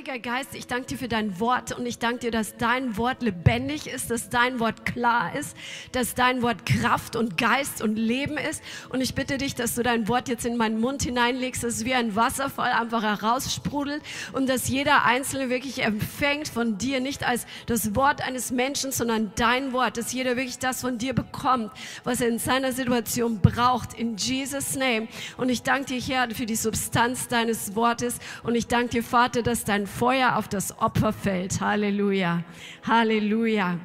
[0.00, 3.20] Heiliger Geist, ich danke dir für dein Wort und ich danke dir, dass dein Wort
[3.20, 5.54] lebendig ist, dass dein Wort klar ist,
[5.92, 8.62] dass dein Wort Kraft und Geist und Leben ist.
[8.88, 11.84] Und ich bitte dich, dass du dein Wort jetzt in meinen Mund hineinlegst, dass es
[11.84, 14.02] wie ein Wasserfall einfach heraussprudelt
[14.32, 19.32] und dass jeder Einzelne wirklich empfängt von dir, nicht als das Wort eines Menschen, sondern
[19.36, 21.72] dein Wort, dass jeder wirklich das von dir bekommt,
[22.04, 25.08] was er in seiner Situation braucht, in Jesus' Name.
[25.36, 29.42] Und ich danke dir, Herr, für die Substanz deines Wortes und ich danke dir, Vater,
[29.42, 31.60] dass dein Feuer auf das Opfer fällt.
[31.60, 32.42] Halleluja.
[32.86, 33.78] Halleluja.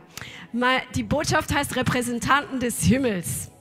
[0.96, 3.52] Die Botschaft heißt Repräsentanten des Himmels.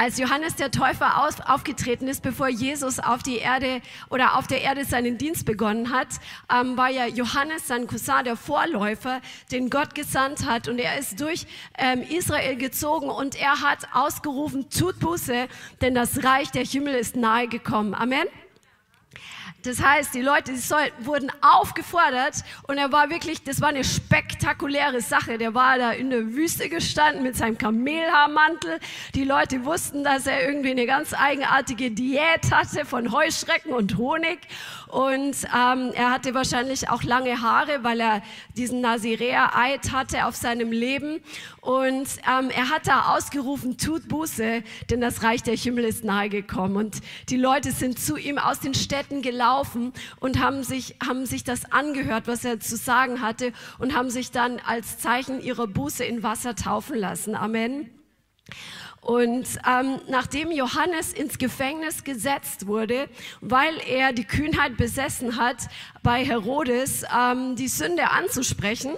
[0.00, 3.80] Als Johannes der Täufer auf, aufgetreten ist, bevor Jesus auf die Erde
[4.10, 6.06] oder auf der Erde seinen Dienst begonnen hat,
[6.54, 10.68] ähm, war ja Johannes, sein Cousin, der Vorläufer, den Gott gesandt hat.
[10.68, 15.48] Und er ist durch ähm, Israel gezogen und er hat ausgerufen, tut Buße,
[15.80, 17.92] denn das Reich der Himmel ist nahe gekommen.
[17.92, 18.28] Amen.
[19.68, 22.36] Das heißt, die Leute die soll, wurden aufgefordert
[22.68, 25.36] und er war wirklich, das war eine spektakuläre Sache.
[25.36, 28.80] Der war da in der Wüste gestanden mit seinem Kamelhaarmantel.
[29.14, 34.38] Die Leute wussten, dass er irgendwie eine ganz eigenartige Diät hatte von Heuschrecken und Honig.
[34.88, 38.22] Und ähm, er hatte wahrscheinlich auch lange Haare, weil er
[38.56, 41.20] diesen Nazirea-Eid hatte auf seinem Leben.
[41.60, 46.28] Und ähm, er hat da ausgerufen, tut Buße, denn das Reich der Himmel ist nahe
[46.28, 46.76] gekommen.
[46.76, 46.96] Und
[47.28, 51.70] die Leute sind zu ihm aus den Städten gelaufen und haben sich, haben sich das
[51.70, 56.22] angehört, was er zu sagen hatte und haben sich dann als Zeichen ihrer Buße in
[56.22, 57.34] Wasser taufen lassen.
[57.34, 57.90] Amen.
[59.00, 63.08] Und ähm, nachdem Johannes ins Gefängnis gesetzt wurde,
[63.40, 65.68] weil er die Kühnheit besessen hat,
[66.02, 68.96] bei Herodes ähm, die Sünde anzusprechen,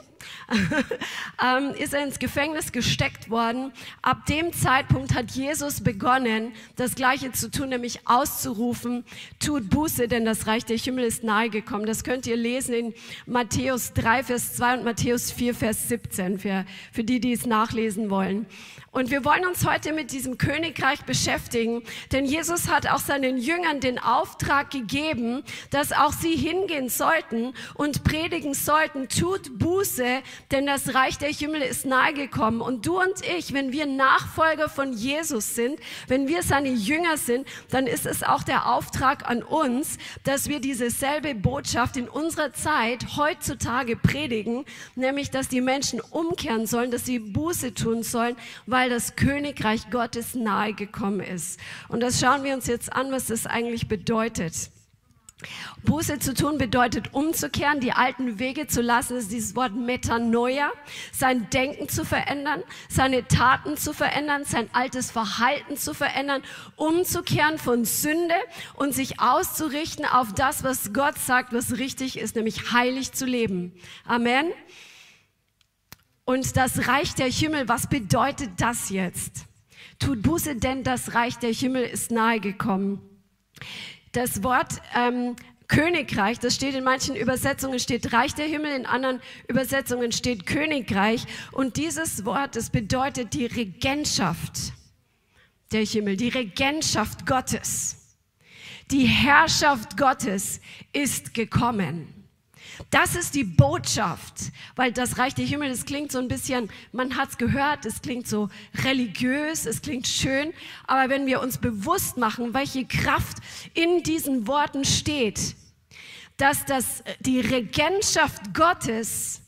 [1.78, 3.72] ist er ins Gefängnis gesteckt worden.
[4.02, 9.04] Ab dem Zeitpunkt hat Jesus begonnen, das Gleiche zu tun, nämlich auszurufen,
[9.38, 11.86] tut Buße, denn das Reich der Himmel ist nahe gekommen.
[11.86, 12.94] Das könnt ihr lesen in
[13.26, 18.10] Matthäus 3, Vers 2 und Matthäus 4, Vers 17, für, für die, die es nachlesen
[18.10, 18.47] wollen.
[18.92, 23.78] Und wir wollen uns heute mit diesem Königreich beschäftigen, denn Jesus hat auch seinen Jüngern
[23.78, 30.09] den Auftrag gegeben, dass auch sie hingehen sollten und predigen sollten, tut Buße,
[30.50, 32.60] denn das Reich der Himmel ist nahe gekommen.
[32.60, 37.47] Und du und ich, wenn wir Nachfolger von Jesus sind, wenn wir seine Jünger sind,
[37.71, 42.53] dann ist es auch der Auftrag an uns, dass wir diese selbe Botschaft in unserer
[42.53, 48.91] Zeit heutzutage predigen, nämlich, dass die Menschen umkehren sollen, dass sie Buße tun sollen, weil
[48.91, 51.60] das Königreich Gottes nahe gekommen ist.
[51.88, 54.70] Und das schauen wir uns jetzt an, was das eigentlich bedeutet.
[55.84, 60.70] Buße zu tun bedeutet umzukehren, die alten Wege zu lassen, ist dieses Wort Metanoia,
[61.12, 66.42] sein Denken zu verändern, seine Taten zu verändern, sein altes Verhalten zu verändern,
[66.76, 68.34] umzukehren von Sünde
[68.74, 73.72] und sich auszurichten auf das, was Gott sagt, was richtig ist, nämlich heilig zu leben.
[74.04, 74.52] Amen.
[76.24, 79.46] Und das Reich der Himmel, was bedeutet das jetzt?
[79.98, 83.00] Tut Buße, denn das Reich der Himmel ist nahe gekommen.
[84.12, 85.37] Das Wort ähm,
[85.69, 91.26] Königreich, das steht in manchen Übersetzungen, steht Reich der Himmel, in anderen Übersetzungen steht Königreich.
[91.53, 94.72] Und dieses Wort, das bedeutet die Regentschaft
[95.70, 98.16] der Himmel, die Regentschaft Gottes.
[98.91, 100.60] Die Herrschaft Gottes
[100.93, 102.19] ist gekommen.
[102.88, 104.34] Das ist die Botschaft,
[104.74, 108.00] weil das Reich der Himmel, das klingt so ein bisschen, man hat es gehört, es
[108.00, 108.48] klingt so
[108.84, 110.52] religiös, es klingt schön,
[110.86, 113.38] aber wenn wir uns bewusst machen, welche Kraft
[113.74, 115.56] in diesen Worten steht,
[116.36, 119.42] dass das, die Regentschaft Gottes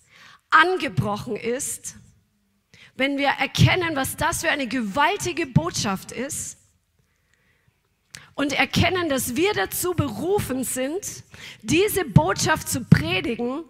[0.51, 1.97] angebrochen ist,
[2.97, 6.59] wenn wir erkennen, was das für eine gewaltige Botschaft ist,
[8.35, 11.25] und erkennen, dass wir dazu berufen sind,
[11.63, 13.65] diese Botschaft zu predigen,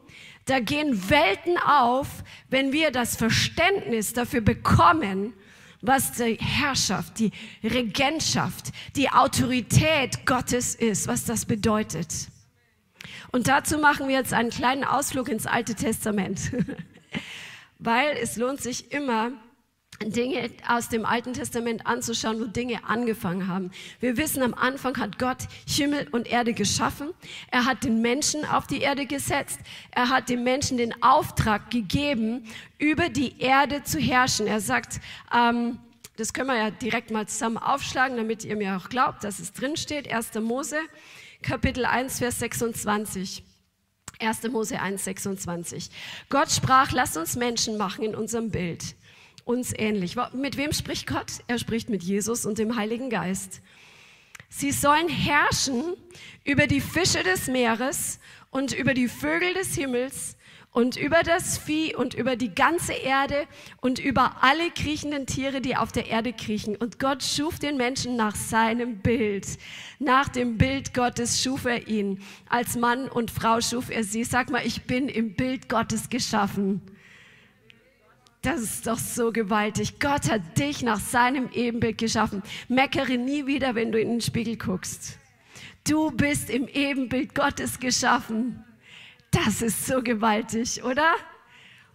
[0.45, 2.09] da gehen Welten auf,
[2.49, 5.35] wenn wir das Verständnis dafür bekommen,
[5.81, 7.33] was die Herrschaft, die
[7.63, 12.29] Regentschaft, die Autorität Gottes ist, was das bedeutet.
[13.33, 16.53] Und dazu machen wir jetzt einen kleinen Ausflug ins Alte Testament,
[17.79, 19.33] weil es lohnt sich immer,
[20.11, 23.71] Dinge aus dem Alten Testament anzuschauen, wo Dinge angefangen haben.
[24.01, 27.11] Wir wissen, am Anfang hat Gott Himmel und Erde geschaffen.
[27.51, 29.61] Er hat den Menschen auf die Erde gesetzt.
[29.91, 32.45] Er hat dem Menschen den Auftrag gegeben,
[32.79, 34.47] über die Erde zu herrschen.
[34.47, 35.01] Er sagt,
[35.35, 35.79] ähm,
[36.17, 39.53] das können wir ja direkt mal zusammen aufschlagen, damit ihr mir auch glaubt, dass es
[39.53, 40.13] drin steht.
[40.13, 40.35] 1.
[40.41, 40.77] Mose,
[41.43, 43.45] Kapitel 1, Vers 26.
[44.21, 44.43] 1.
[44.51, 45.91] Mose 1, 26.
[46.29, 48.95] Gott sprach, lass uns Menschen machen in unserem Bild,
[49.45, 50.17] uns ähnlich.
[50.33, 51.41] Mit wem spricht Gott?
[51.47, 53.61] Er spricht mit Jesus und dem Heiligen Geist.
[54.49, 55.95] Sie sollen herrschen
[56.45, 60.37] über die Fische des Meeres und über die Vögel des Himmels
[60.73, 63.47] und über das Vieh und über die ganze Erde
[63.81, 66.77] und über alle kriechenden Tiere, die auf der Erde kriechen.
[66.77, 69.47] Und Gott schuf den Menschen nach seinem Bild.
[69.99, 72.23] Nach dem Bild Gottes schuf er ihn.
[72.49, 74.25] Als Mann und Frau schuf er sie.
[74.25, 76.81] Sag mal, ich bin im Bild Gottes geschaffen.
[78.43, 80.01] Das ist doch so gewaltig.
[80.01, 82.43] Gott hat dich nach seinem Ebenbild geschaffen.
[82.69, 85.19] Meckere nie wieder, wenn du in den Spiegel guckst.
[85.85, 88.65] Du bist im Ebenbild Gottes geschaffen.
[89.31, 91.15] Das ist so gewaltig, oder?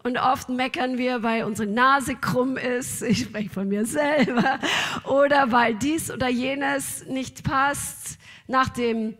[0.04, 4.60] Und oft meckern wir, weil unsere Nase krumm ist, ich spreche von mir selber,
[5.04, 8.18] oder weil dies oder jenes nicht passt
[8.48, 9.18] nach, dem,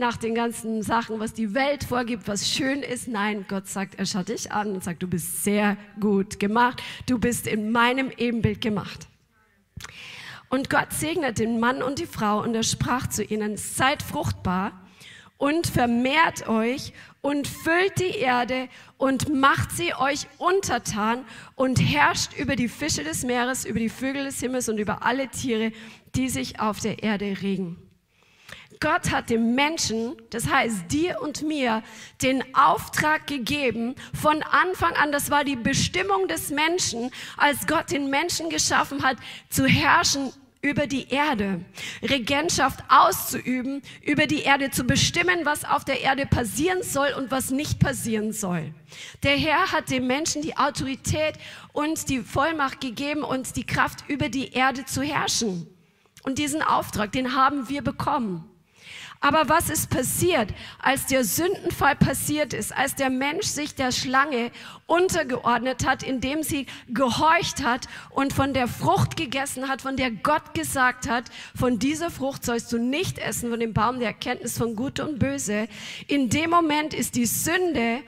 [0.00, 3.06] nach den ganzen Sachen, was die Welt vorgibt, was schön ist.
[3.06, 7.18] Nein, Gott sagt, er schaut dich an und sagt, du bist sehr gut gemacht, du
[7.18, 9.06] bist in meinem Ebenbild gemacht.
[10.48, 14.72] Und Gott segnet den Mann und die Frau und er sprach zu ihnen, seid fruchtbar
[15.36, 21.24] und vermehrt euch und füllt die Erde und macht sie euch untertan
[21.54, 25.28] und herrscht über die Fische des Meeres, über die Vögel des Himmels und über alle
[25.28, 25.72] Tiere,
[26.16, 27.89] die sich auf der Erde regen.
[28.80, 31.82] Gott hat dem Menschen, das heißt dir und mir,
[32.22, 38.08] den Auftrag gegeben, von Anfang an, das war die Bestimmung des Menschen, als Gott den
[38.08, 39.18] Menschen geschaffen hat,
[39.50, 40.32] zu herrschen
[40.62, 41.62] über die Erde,
[42.02, 47.50] Regentschaft auszuüben, über die Erde zu bestimmen, was auf der Erde passieren soll und was
[47.50, 48.72] nicht passieren soll.
[49.22, 51.34] Der Herr hat dem Menschen die Autorität
[51.72, 55.66] und die Vollmacht gegeben und die Kraft, über die Erde zu herrschen.
[56.22, 58.49] Und diesen Auftrag, den haben wir bekommen.
[59.22, 64.50] Aber was ist passiert, als der Sündenfall passiert ist, als der Mensch sich der Schlange
[64.86, 70.54] untergeordnet hat, indem sie gehorcht hat und von der Frucht gegessen hat, von der Gott
[70.54, 71.24] gesagt hat,
[71.54, 75.18] von dieser Frucht sollst du nicht essen, von dem Baum der Erkenntnis von Gut und
[75.18, 75.68] Böse.
[76.06, 78.00] In dem Moment ist die Sünde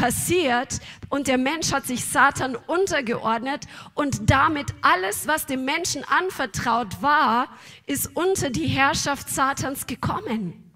[0.00, 0.80] passiert
[1.10, 7.48] und der Mensch hat sich Satan untergeordnet und damit alles, was dem Menschen anvertraut war,
[7.86, 10.72] ist unter die Herrschaft Satans gekommen.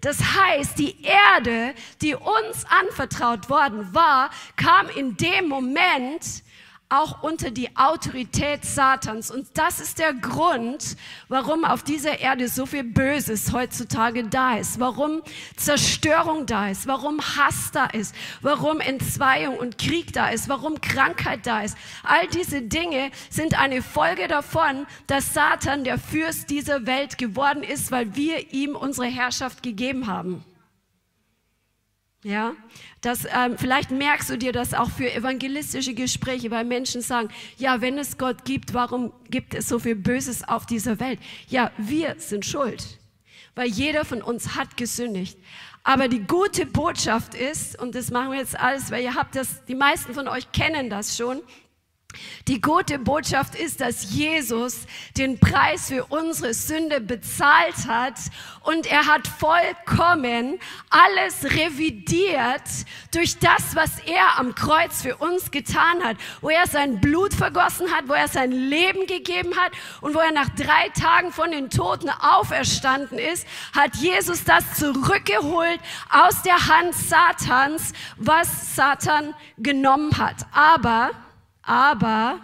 [0.00, 6.42] Das heißt, die Erde, die uns anvertraut worden war, kam in dem Moment
[6.88, 9.30] auch unter die Autorität Satans.
[9.30, 10.96] Und das ist der Grund,
[11.28, 15.22] warum auf dieser Erde so viel Böses heutzutage da ist, warum
[15.56, 21.46] Zerstörung da ist, warum Hass da ist, warum Entzweiung und Krieg da ist, warum Krankheit
[21.46, 21.76] da ist.
[22.02, 27.90] All diese Dinge sind eine Folge davon, dass Satan der Fürst dieser Welt geworden ist,
[27.90, 30.44] weil wir ihm unsere Herrschaft gegeben haben.
[32.24, 32.54] Ja,
[33.04, 37.28] das, ähm, vielleicht merkst du dir das auch für evangelistische Gespräche, weil Menschen sagen,
[37.58, 41.18] ja, wenn es Gott gibt, warum gibt es so viel Böses auf dieser Welt?
[41.48, 42.98] Ja, wir sind schuld,
[43.54, 45.38] weil jeder von uns hat gesündigt.
[45.82, 49.64] Aber die gute Botschaft ist, und das machen wir jetzt alles, weil ihr habt das,
[49.66, 51.42] die meisten von euch kennen das schon,
[52.48, 58.14] die gute Botschaft ist, dass Jesus den Preis für unsere Sünde bezahlt hat
[58.62, 60.58] und er hat vollkommen
[60.90, 62.62] alles revidiert
[63.12, 67.90] durch das, was er am Kreuz für uns getan hat, wo er sein Blut vergossen
[67.90, 71.70] hat, wo er sein Leben gegeben hat und wo er nach drei Tagen von den
[71.70, 75.80] Toten auferstanden ist, hat Jesus das zurückgeholt
[76.10, 80.46] aus der Hand Satans, was Satan genommen hat.
[80.52, 81.10] Aber
[81.66, 82.40] aber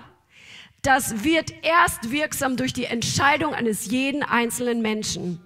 [0.83, 5.41] das wird erst wirksam durch die Entscheidung eines jeden einzelnen Menschen.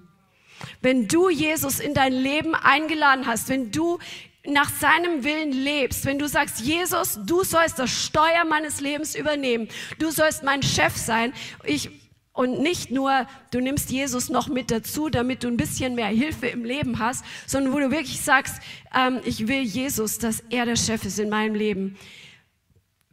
[0.80, 3.98] Wenn du Jesus in dein Leben eingeladen hast, wenn du
[4.46, 9.68] nach seinem Willen lebst, wenn du sagst, Jesus, du sollst das Steuer meines Lebens übernehmen,
[9.98, 11.32] du sollst mein Chef sein,
[11.64, 11.90] ich,
[12.32, 16.48] und nicht nur, du nimmst Jesus noch mit dazu, damit du ein bisschen mehr Hilfe
[16.48, 18.60] im Leben hast, sondern wo du wirklich sagst,
[18.94, 21.96] ähm, ich will Jesus, dass er der Chef ist in meinem Leben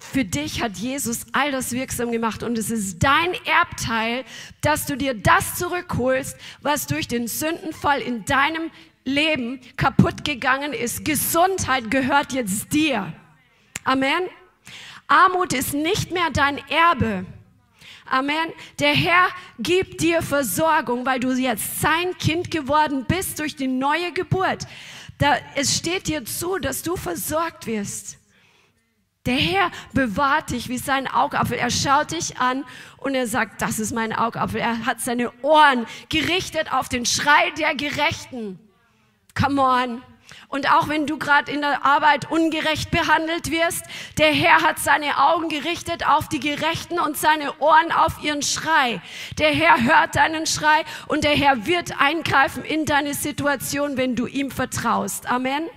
[0.01, 4.25] für dich hat Jesus all das wirksam gemacht und es ist dein Erbteil,
[4.61, 8.71] dass du dir das zurückholst, was durch den Sündenfall in deinem
[9.05, 11.05] Leben kaputt gegangen ist.
[11.05, 13.13] Gesundheit gehört jetzt dir.
[13.83, 14.23] Amen.
[15.07, 17.25] Armut ist nicht mehr dein Erbe.
[18.05, 18.51] Amen.
[18.79, 19.27] Der Herr
[19.59, 24.65] gibt dir Versorgung, weil du jetzt sein Kind geworden bist durch die neue Geburt.
[25.19, 28.17] Da, es steht dir zu, dass du versorgt wirst.
[29.27, 31.57] Der Herr bewahrt dich wie sein Augapfel.
[31.57, 32.65] Er schaut dich an
[32.97, 34.59] und er sagt, das ist mein Augapfel.
[34.59, 38.59] Er hat seine Ohren gerichtet auf den Schrei der Gerechten.
[39.39, 40.01] Come on.
[40.47, 43.83] Und auch wenn du gerade in der Arbeit ungerecht behandelt wirst,
[44.17, 49.01] der Herr hat seine Augen gerichtet auf die Gerechten und seine Ohren auf ihren Schrei.
[49.37, 54.25] Der Herr hört deinen Schrei und der Herr wird eingreifen in deine Situation, wenn du
[54.25, 55.29] ihm vertraust.
[55.29, 55.69] Amen.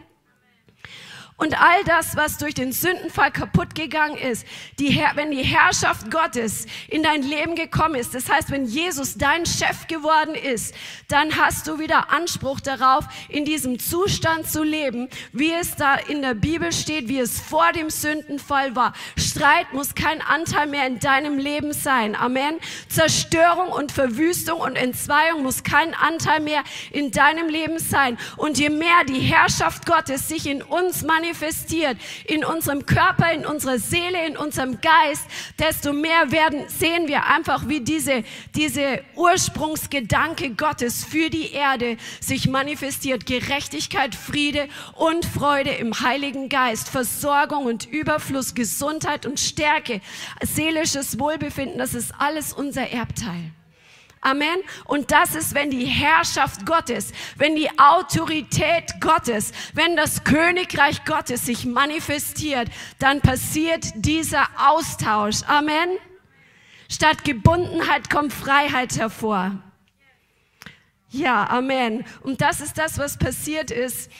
[1.36, 4.46] Und all das, was durch den Sündenfall kaputt gegangen ist,
[4.78, 9.44] die, wenn die Herrschaft Gottes in dein Leben gekommen ist, das heißt, wenn Jesus dein
[9.44, 10.76] Chef geworden ist,
[11.08, 16.22] dann hast du wieder Anspruch darauf, in diesem Zustand zu leben, wie es da in
[16.22, 18.92] der Bibel steht, wie es vor dem Sündenfall war.
[19.16, 22.14] Streit muss kein Anteil mehr in deinem Leben sein.
[22.14, 22.60] Amen.
[22.88, 26.62] Zerstörung und Verwüstung und Entzweiung muss kein Anteil mehr
[26.92, 28.18] in deinem Leben sein.
[28.36, 33.46] Und je mehr die Herrschaft Gottes sich in uns manifestiert, manifestiert in unserem Körper, in
[33.46, 35.24] unserer Seele, in unserem Geist,
[35.58, 42.48] desto mehr werden, sehen wir einfach, wie diese, diese Ursprungsgedanke Gottes für die Erde sich
[42.48, 43.26] manifestiert.
[43.26, 50.00] Gerechtigkeit, Friede und Freude im Heiligen Geist, Versorgung und Überfluss, Gesundheit und Stärke,
[50.42, 53.52] seelisches Wohlbefinden, das ist alles unser Erbteil.
[54.24, 54.58] Amen.
[54.86, 61.46] Und das ist, wenn die Herrschaft Gottes, wenn die Autorität Gottes, wenn das Königreich Gottes
[61.46, 65.42] sich manifestiert, dann passiert dieser Austausch.
[65.46, 65.98] Amen.
[66.88, 69.52] Statt Gebundenheit kommt Freiheit hervor.
[71.10, 72.04] Ja, Amen.
[72.22, 74.10] Und das ist das, was passiert ist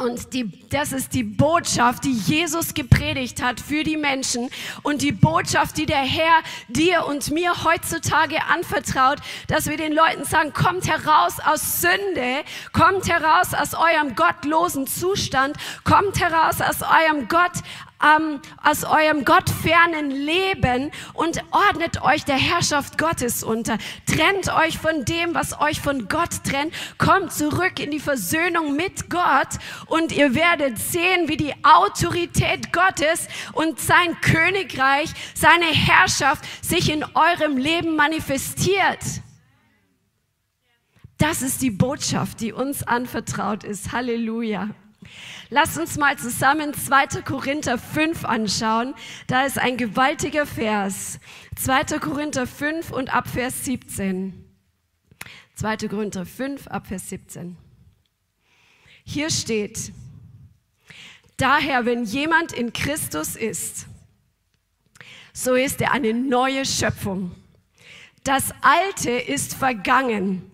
[0.00, 4.50] und die, das ist die Botschaft, die Jesus gepredigt hat für die Menschen
[4.82, 10.24] und die Botschaft, die der Herr dir und mir heutzutage anvertraut, dass wir den Leuten
[10.24, 17.28] sagen, kommt heraus aus Sünde, kommt heraus aus eurem gottlosen Zustand, kommt heraus aus eurem
[17.28, 17.52] Gott
[18.02, 23.78] ähm, aus eurem gottfernen Leben und ordnet euch der Herrschaft Gottes unter.
[24.06, 26.72] Trennt euch von dem, was euch von Gott trennt.
[26.98, 29.48] Kommt zurück in die Versöhnung mit Gott
[29.86, 37.04] und ihr werdet sehen, wie die Autorität Gottes und sein Königreich, seine Herrschaft sich in
[37.14, 38.98] eurem Leben manifestiert.
[41.18, 43.90] Das ist die Botschaft, die uns anvertraut ist.
[43.90, 44.70] Halleluja.
[45.50, 47.22] Lass uns mal zusammen 2.
[47.22, 48.94] Korinther 5 anschauen.
[49.26, 51.20] Da ist ein gewaltiger Vers.
[51.56, 51.98] 2.
[51.98, 54.44] Korinther 5 und ab Vers 17.
[55.54, 55.76] 2.
[55.88, 57.56] Korinther 5 ab Vers 17.
[59.04, 59.92] Hier steht,
[61.38, 63.86] daher, wenn jemand in Christus ist,
[65.32, 67.34] so ist er eine neue Schöpfung.
[68.22, 70.50] Das Alte ist vergangen.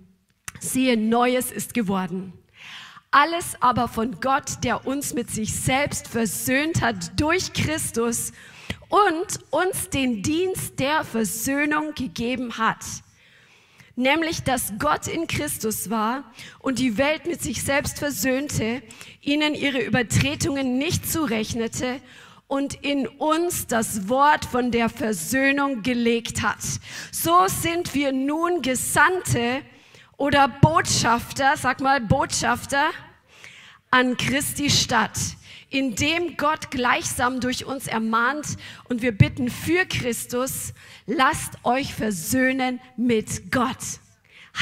[0.61, 2.33] Siehe, Neues ist geworden.
[3.17, 8.33] Alles aber von Gott, der uns mit sich selbst versöhnt hat durch Christus
[8.89, 12.85] und uns den Dienst der Versöhnung gegeben hat.
[13.95, 16.25] Nämlich, dass Gott in Christus war
[16.59, 18.83] und die Welt mit sich selbst versöhnte,
[19.21, 22.01] ihnen ihre Übertretungen nicht zurechnete
[22.49, 26.59] und in uns das Wort von der Versöhnung gelegt hat.
[27.13, 29.63] So sind wir nun Gesandte
[30.17, 32.91] oder Botschafter, sag mal Botschafter,
[33.91, 35.19] an Christi Stadt,
[35.71, 38.57] indem Gott gleichsam durch uns ermahnt
[38.89, 40.73] und wir bitten für Christus,
[41.07, 44.01] lasst euch versöhnen mit Gott.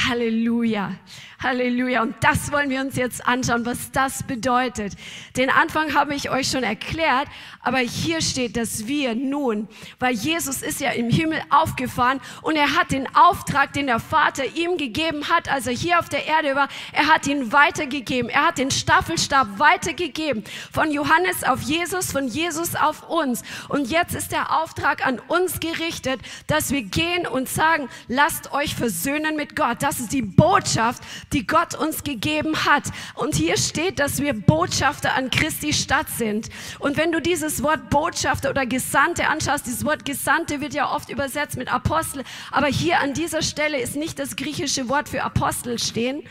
[0.07, 0.95] Halleluja.
[1.43, 2.01] Halleluja.
[2.01, 4.93] Und das wollen wir uns jetzt anschauen, was das bedeutet.
[5.37, 7.27] Den Anfang habe ich euch schon erklärt,
[7.61, 9.67] aber hier steht, dass wir nun,
[9.99, 14.43] weil Jesus ist ja im Himmel aufgefahren und er hat den Auftrag, den der Vater
[14.55, 18.29] ihm gegeben hat, als er hier auf der Erde war, er hat ihn weitergegeben.
[18.29, 20.43] Er hat den Staffelstab weitergegeben.
[20.71, 23.43] Von Johannes auf Jesus, von Jesus auf uns.
[23.69, 28.75] Und jetzt ist der Auftrag an uns gerichtet, dass wir gehen und sagen, lasst euch
[28.75, 29.81] versöhnen mit Gott.
[29.81, 32.83] Das ist die Botschaft, die Gott uns gegeben hat.
[33.15, 36.49] Und hier steht, dass wir Botschafter an Christi Stadt sind.
[36.79, 41.09] Und wenn du dieses Wort Botschafter oder Gesandte anschaust, dieses Wort Gesandte wird ja oft
[41.09, 45.79] übersetzt mit Apostel, aber hier an dieser Stelle ist nicht das griechische Wort für Apostel
[45.79, 46.23] stehen,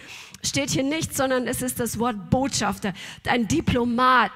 [0.43, 2.93] steht hier nicht, sondern es ist das Wort Botschafter,
[3.27, 4.33] ein Diplomat.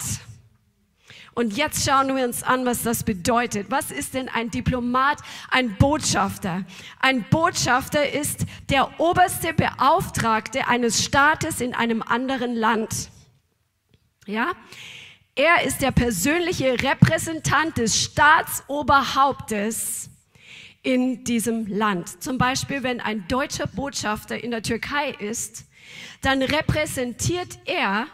[1.37, 3.71] Und jetzt schauen wir uns an, was das bedeutet.
[3.71, 5.19] Was ist denn ein Diplomat,
[5.51, 6.65] ein Botschafter?
[6.99, 13.11] Ein Botschafter ist der oberste Beauftragte eines Staates in einem anderen Land.
[14.25, 14.53] Ja?
[15.35, 20.09] Er ist der persönliche Repräsentant des Staatsoberhauptes
[20.83, 22.23] in diesem Land.
[22.23, 25.67] Zum Beispiel, wenn ein deutscher Botschafter in der Türkei ist,
[26.23, 28.07] dann repräsentiert er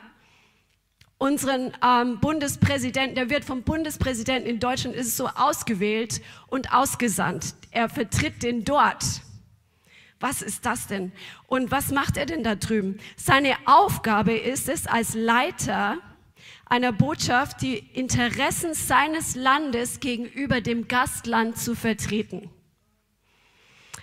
[1.22, 7.54] unseren ähm, Bundespräsidenten, der wird vom Bundespräsidenten in Deutschland ist so ausgewählt und ausgesandt.
[7.70, 9.04] Er vertritt den dort.
[10.18, 11.12] Was ist das denn?
[11.46, 12.98] Und was macht er denn da drüben?
[13.16, 15.98] Seine Aufgabe ist es, als Leiter
[16.66, 22.50] einer Botschaft die Interessen seines Landes gegenüber dem Gastland zu vertreten.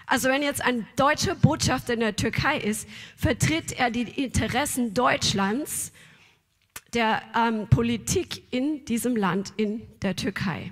[0.05, 5.91] Also wenn jetzt ein deutscher Botschafter in der Türkei ist, vertritt er die Interessen Deutschlands,
[6.93, 10.71] der ähm, Politik in diesem Land, in der Türkei.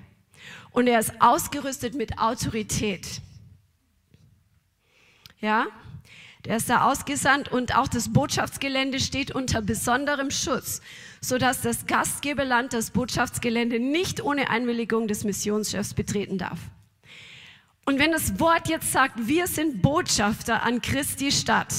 [0.70, 3.20] Und er ist ausgerüstet mit Autorität.
[5.40, 5.66] Ja,
[6.44, 10.80] der ist da ausgesandt und auch das Botschaftsgelände steht unter besonderem Schutz,
[11.20, 16.58] sodass das Gastgeberland das Botschaftsgelände nicht ohne Einwilligung des Missionschefs betreten darf.
[17.84, 21.74] Und wenn das Wort jetzt sagt, wir sind Botschafter an Christi Stadt,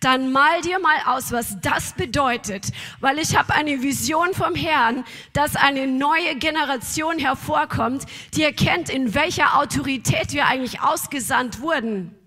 [0.00, 5.04] dann mal dir mal aus, was das bedeutet, weil ich habe eine Vision vom Herrn,
[5.32, 12.19] dass eine neue Generation hervorkommt, die erkennt, in welcher Autorität wir eigentlich ausgesandt wurden.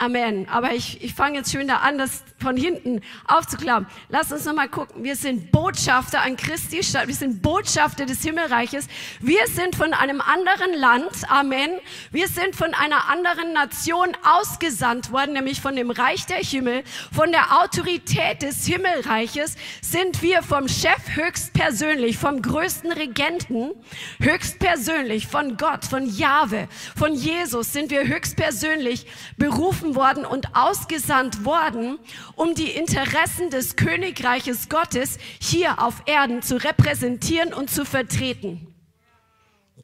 [0.00, 0.48] Amen.
[0.48, 3.86] Aber ich, ich fange jetzt schön da an, das von hinten aufzuklappen.
[4.08, 5.04] Lass uns nochmal gucken.
[5.04, 7.06] Wir sind Botschafter an Christi Stadt.
[7.06, 8.88] Wir sind Botschafter des Himmelreiches.
[9.20, 11.10] Wir sind von einem anderen Land.
[11.28, 11.72] Amen.
[12.12, 16.82] Wir sind von einer anderen Nation ausgesandt worden, nämlich von dem Reich der Himmel.
[17.12, 23.72] Von der Autorität des Himmelreiches sind wir vom Chef höchstpersönlich, vom größten Regenten
[24.18, 31.44] höchstpersönlich, von Gott, von Jahwe, von Jesus sind wir höchstpersönlich berufen berufen worden und ausgesandt
[31.44, 31.98] worden,
[32.36, 38.74] um die Interessen des Königreiches Gottes hier auf Erden zu repräsentieren und zu vertreten.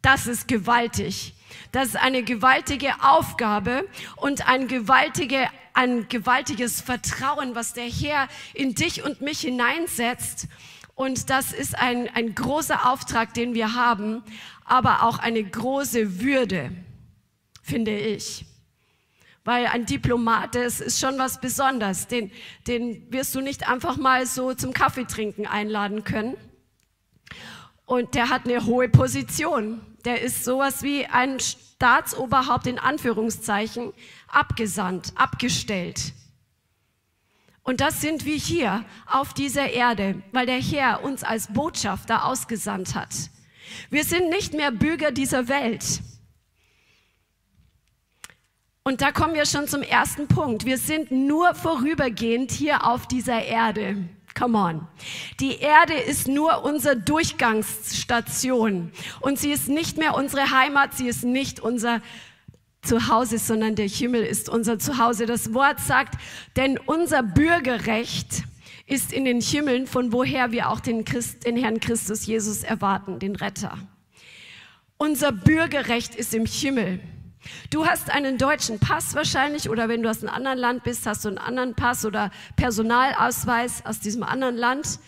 [0.03, 1.35] Das ist gewaltig.
[1.73, 3.87] Das ist eine gewaltige Aufgabe
[4.17, 10.49] und ein, gewaltige, ein gewaltiges Vertrauen, was der Herr in dich und mich hineinsetzt.
[10.95, 14.23] Und das ist ein, ein großer Auftrag, den wir haben,
[14.65, 16.71] aber auch eine große Würde,
[17.63, 18.47] finde ich
[19.47, 22.09] weil ein Diplomat, das ist schon was Besonderes.
[22.09, 22.31] Den,
[22.67, 26.37] den wirst du nicht einfach mal so zum Kaffeetrinken einladen können.
[27.85, 29.81] Und der hat eine hohe Position.
[30.05, 33.93] Der ist sowas wie ein Staatsoberhaupt in Anführungszeichen
[34.27, 36.13] abgesandt, abgestellt.
[37.63, 42.97] Und das sind wir hier auf dieser Erde, weil der Herr uns als Botschafter ausgesandt
[42.97, 43.15] hat.
[43.91, 46.01] Wir sind nicht mehr Bürger dieser Welt.
[48.87, 50.65] Und da kommen wir schon zum ersten Punkt.
[50.65, 53.97] Wir sind nur vorübergehend hier auf dieser Erde.
[54.39, 54.87] Come on.
[55.41, 58.93] Die Erde ist nur unsere Durchgangsstation.
[59.19, 62.01] Und sie ist nicht mehr unsere Heimat, sie ist nicht unser
[62.81, 65.27] Zuhause, sondern der Himmel ist unser Zuhause.
[65.27, 66.15] Das Wort sagt,
[66.55, 68.45] denn unser Bürgerrecht
[68.87, 73.19] ist in den Himmeln, von woher wir auch den, Christ, den Herrn Christus Jesus erwarten,
[73.19, 73.79] den Retter.
[74.97, 77.01] Unser Bürgerrecht ist im Himmel.
[77.71, 81.25] Du hast einen deutschen Pass wahrscheinlich oder wenn du aus einem anderen Land bist, hast
[81.25, 84.99] du einen anderen Pass oder Personalausweis aus diesem anderen Land.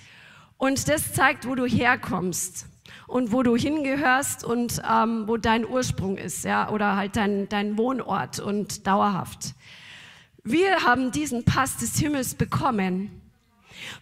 [0.57, 2.67] Und das zeigt, wo du herkommst
[3.07, 7.79] und wo du hingehörst und ähm, wo dein Ursprung ist, ja, oder halt dein, dein
[7.79, 9.55] Wohnort und dauerhaft.
[10.45, 13.28] Wir haben diesen Pass des Himmels bekommen,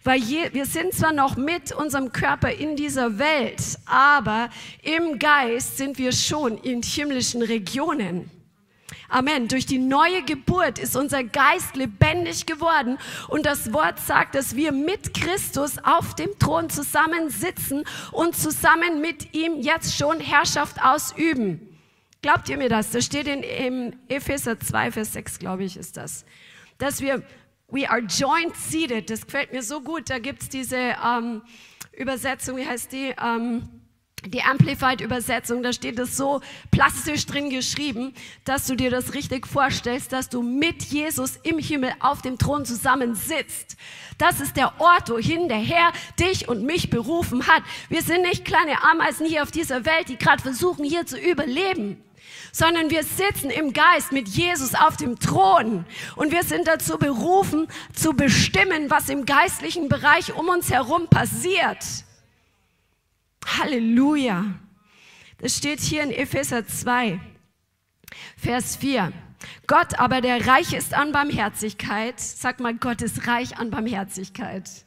[0.03, 4.49] weil je, wir sind zwar noch mit unserem Körper in dieser Welt, aber
[4.81, 8.31] im Geist sind wir schon in himmlischen Regionen.
[9.09, 9.47] Amen.
[9.47, 12.97] Durch die neue Geburt ist unser Geist lebendig geworden
[13.29, 19.33] und das Wort sagt, dass wir mit Christus auf dem Thron zusammensitzen und zusammen mit
[19.33, 21.77] ihm jetzt schon Herrschaft ausüben.
[22.21, 22.91] Glaubt ihr mir das?
[22.91, 26.25] Das steht in, Epheser 2, Vers 6, glaube ich, ist das.
[26.77, 27.23] Dass wir
[27.69, 29.09] We are joint seated.
[29.09, 30.09] Das gefällt mir so gut.
[30.09, 31.41] Da gibt es diese ähm,
[31.91, 33.13] Übersetzung, wie heißt die?
[33.21, 33.67] Ähm,
[34.25, 38.13] die Amplified-Übersetzung, da steht es so plastisch drin geschrieben,
[38.45, 42.65] dass du dir das richtig vorstellst, dass du mit Jesus im Himmel auf dem Thron
[42.65, 43.77] zusammen sitzt.
[44.17, 47.61] Das ist der Ort, wohin der Herr dich und mich berufen hat.
[47.89, 52.03] Wir sind nicht kleine Ameisen hier auf dieser Welt, die gerade versuchen, hier zu überleben
[52.51, 55.85] sondern wir sitzen im Geist mit Jesus auf dem Thron
[56.15, 61.83] und wir sind dazu berufen, zu bestimmen, was im geistlichen Bereich um uns herum passiert.
[63.45, 64.45] Halleluja.
[65.39, 67.19] Das steht hier in Epheser 2,
[68.37, 69.13] Vers 4.
[69.67, 74.86] Gott aber, der reich ist an Barmherzigkeit, sag mal, Gott ist reich an Barmherzigkeit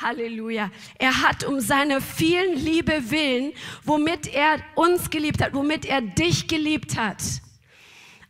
[0.00, 0.70] Halleluja.
[0.98, 3.52] Er hat um seine vielen Liebe willen,
[3.84, 7.22] womit er uns geliebt hat, womit er dich geliebt hat.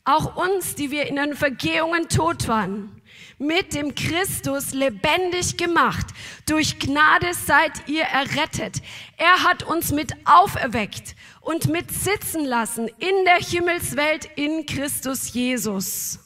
[0.05, 3.03] Auch uns, die wir in den Vergehungen tot waren,
[3.39, 6.07] mit dem Christus lebendig gemacht.
[6.47, 8.81] Durch Gnade seid ihr errettet.
[9.17, 16.19] Er hat uns mit auferweckt und mit sitzen lassen in der Himmelswelt in Christus Jesus.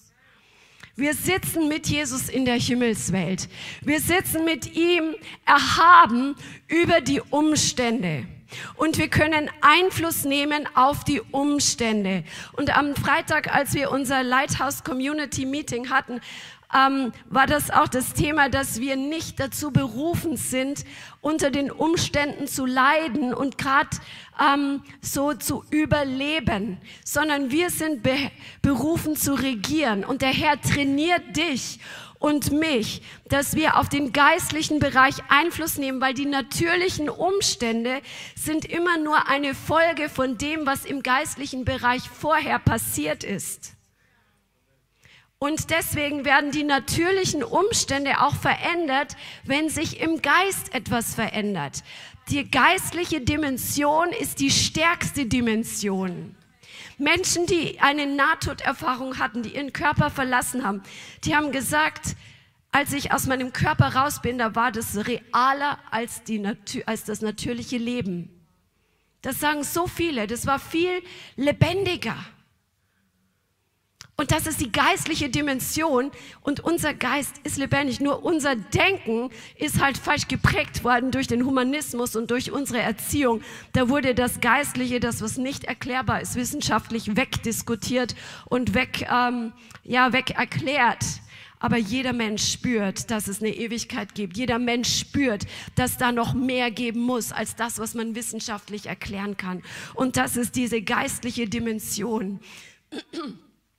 [1.02, 3.48] Wir sitzen mit Jesus in der Himmelswelt.
[3.80, 6.36] Wir sitzen mit ihm erhaben
[6.68, 8.24] über die Umstände.
[8.76, 12.22] Und wir können Einfluss nehmen auf die Umstände.
[12.52, 16.20] Und am Freitag, als wir unser Lighthouse Community Meeting hatten,
[16.74, 20.84] ähm, war das auch das Thema, dass wir nicht dazu berufen sind,
[21.20, 23.90] unter den Umständen zu leiden und gerade
[24.40, 28.30] ähm, so zu überleben, sondern wir sind be
[28.62, 30.04] berufen zu regieren.
[30.04, 31.78] Und der Herr trainiert dich
[32.22, 38.00] und mich, dass wir auf den geistlichen Bereich Einfluss nehmen, weil die natürlichen Umstände
[38.36, 43.74] sind immer nur eine Folge von dem, was im geistlichen Bereich vorher passiert ist.
[45.42, 51.82] Und deswegen werden die natürlichen Umstände auch verändert, wenn sich im Geist etwas verändert.
[52.28, 56.36] Die geistliche Dimension ist die stärkste Dimension.
[56.96, 60.80] Menschen, die eine Nahtoderfahrung hatten, die ihren Körper verlassen haben,
[61.24, 62.14] die haben gesagt,
[62.70, 66.40] als ich aus meinem Körper raus bin, da war das realer als, die,
[66.86, 68.30] als das natürliche Leben.
[69.22, 71.02] Das sagen so viele, das war viel
[71.34, 72.14] lebendiger.
[74.16, 76.10] Und das ist die geistliche Dimension.
[76.42, 78.00] Und unser Geist ist lebendig.
[78.00, 83.42] Nur unser Denken ist halt falsch geprägt worden durch den Humanismus und durch unsere Erziehung.
[83.72, 90.12] Da wurde das Geistliche, das was nicht erklärbar ist, wissenschaftlich wegdiskutiert und weg, ähm, ja,
[90.12, 91.04] weg erklärt.
[91.58, 94.36] Aber jeder Mensch spürt, dass es eine Ewigkeit gibt.
[94.36, 95.46] Jeder Mensch spürt,
[95.76, 99.62] dass da noch mehr geben muss als das, was man wissenschaftlich erklären kann.
[99.94, 102.40] Und das ist diese geistliche Dimension.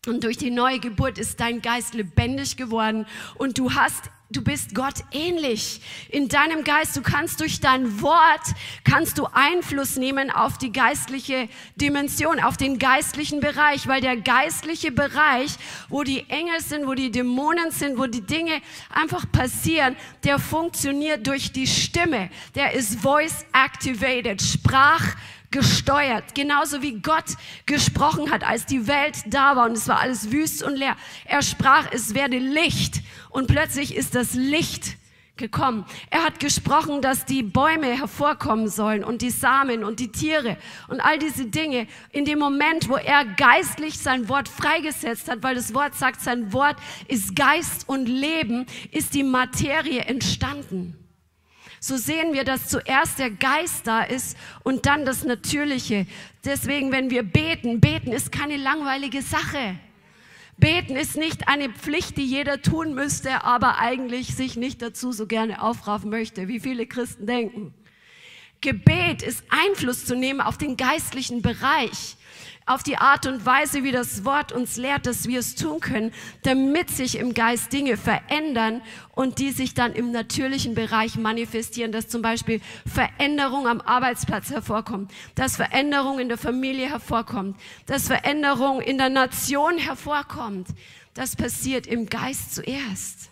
[0.06, 4.74] Und durch die neue Geburt ist dein Geist lebendig geworden und du hast du bist
[4.74, 6.98] Gott ähnlich in deinem Geist.
[6.98, 8.42] Du kannst durch dein Wort,
[8.84, 14.92] kannst du Einfluss nehmen auf die geistliche Dimension, auf den geistlichen Bereich, weil der geistliche
[14.92, 15.56] Bereich,
[15.88, 21.28] wo die Engel sind, wo die Dämonen sind, wo die Dinge einfach passieren, der funktioniert
[21.28, 22.30] durch die Stimme.
[22.56, 25.16] Der ist voice activated, Sprach
[25.54, 27.38] gesteuert, genauso wie Gott
[27.68, 30.98] gesprochen hat, als die Welt da war und es war alles wüst und leer.
[31.26, 34.98] Er sprach, es werde Licht und plötzlich ist das Licht
[35.38, 35.86] gekommen.
[36.10, 41.00] Er hat gesprochen, dass die Bäume hervorkommen sollen und die Samen und die Tiere und
[41.02, 41.86] all diese Dinge.
[42.12, 46.52] In dem Moment, wo er geistlich sein Wort freigesetzt hat, weil das Wort sagt, sein
[46.52, 51.03] Wort ist Geist und Leben, ist die Materie entstanden
[51.86, 56.08] so sehen wir, dass zuerst der Geist da ist und dann das Natürliche.
[56.46, 59.76] Deswegen, wenn wir beten, beten ist keine langweilige Sache.
[60.56, 65.28] Beten ist nicht eine Pflicht, die jeder tun müsste, aber eigentlich sich nicht dazu so
[65.28, 67.74] gerne aufraffen möchte, wie viele Christen denken.
[68.62, 72.16] Gebet ist Einfluss zu nehmen auf den geistlichen Bereich
[72.66, 76.12] auf die Art und Weise, wie das Wort uns lehrt, dass wir es tun können,
[76.44, 78.82] damit sich im Geist Dinge verändern
[79.16, 85.12] und die sich dann im natürlichen Bereich manifestieren, dass zum Beispiel Veränderung am Arbeitsplatz hervorkommt,
[85.36, 90.68] dass Veränderung in der Familie hervorkommt, dass Veränderung in der Nation hervorkommt.
[91.14, 93.30] Das passiert im Geist zuerst.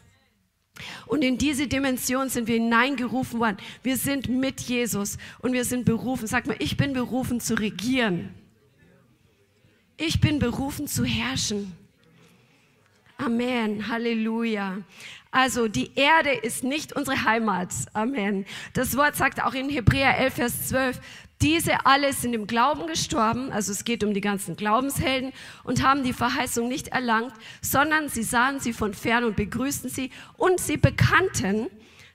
[1.06, 3.58] Und in diese Dimension sind wir hineingerufen worden.
[3.84, 6.28] Wir sind mit Jesus und wir sind berufen.
[6.28, 8.34] Sag mal, ich bin berufen zu regieren.
[10.04, 11.74] Ich bin berufen zu herrschen.
[13.20, 13.88] Amen.
[13.88, 14.80] Halleluja.
[15.30, 17.70] Also die Erde ist nicht unsere Heimat.
[17.94, 18.48] Amen.
[18.74, 21.00] Das Wort sagt auch in Hebräer 11, Vers 12,
[21.40, 25.34] diese alle sind im Glauben gestorben, also es geht um die ganzen Glaubenshelden,
[25.64, 30.10] und haben die Verheißung nicht erlangt, sondern sie sahen sie von fern und begrüßten sie
[30.36, 31.68] und sie bekannten,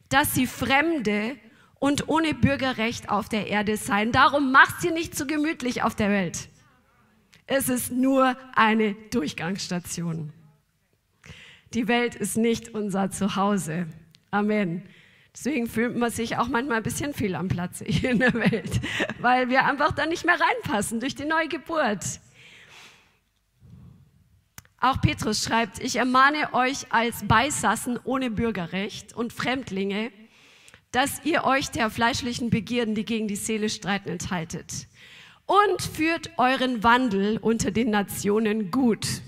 [0.08, 1.36] dass sie Fremde
[1.78, 4.10] und ohne Bürgerrecht auf der Erde seien.
[4.10, 6.48] Darum macht sie nicht so gemütlich auf der Welt.
[7.46, 10.32] Es ist nur eine Durchgangsstation.
[11.74, 13.86] Die Welt ist nicht unser Zuhause.
[14.32, 14.82] Amen.
[15.32, 18.80] Deswegen fühlt man sich auch manchmal ein bisschen fehl am Platz hier in der Welt,
[19.20, 22.04] weil wir einfach da nicht mehr reinpassen durch die neue Geburt.
[24.80, 30.10] Auch Petrus schreibt, ich ermahne euch als Beisassen ohne Bürgerrecht und Fremdlinge,
[30.90, 34.86] dass ihr euch der fleischlichen Begierden, die gegen die Seele streiten, enthaltet
[35.46, 39.22] und führt euren Wandel unter den Nationen gut,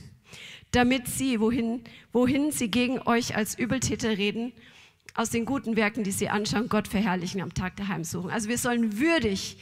[0.73, 4.53] damit sie, wohin, wohin sie gegen euch als Übeltäter reden,
[5.15, 8.31] aus den guten Werken, die sie anschauen, Gott verherrlichen am Tag der Heimsuchung.
[8.31, 9.59] Also wir sollen würdig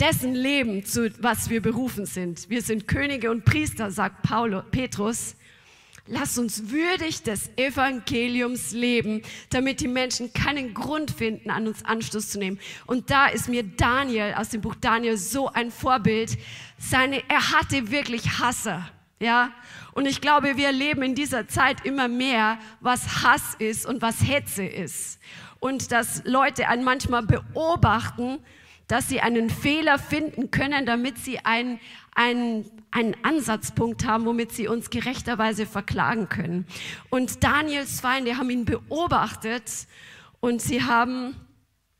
[0.00, 2.48] dessen leben, zu was wir berufen sind.
[2.48, 5.34] Wir sind Könige und Priester, sagt Paulus, Petrus.
[6.10, 12.30] Lass uns würdig des Evangeliums leben, damit die Menschen keinen Grund finden, an uns Anstoß
[12.30, 12.58] zu nehmen.
[12.86, 16.38] Und da ist mir Daniel aus dem Buch Daniel so ein Vorbild.
[16.78, 18.88] Seine, er hatte wirklich Hasser.
[19.20, 19.52] Ja,
[19.92, 24.22] und ich glaube, wir erleben in dieser Zeit immer mehr, was Hass ist und was
[24.22, 25.18] Hetze ist.
[25.60, 28.38] Und dass Leute einen manchmal beobachten,
[28.86, 31.80] dass sie einen Fehler finden können, damit sie einen,
[32.14, 36.66] einen, einen Ansatzpunkt haben, womit sie uns gerechterweise verklagen können.
[37.10, 39.86] Und Daniels Feinde haben ihn beobachtet
[40.40, 41.34] und sie haben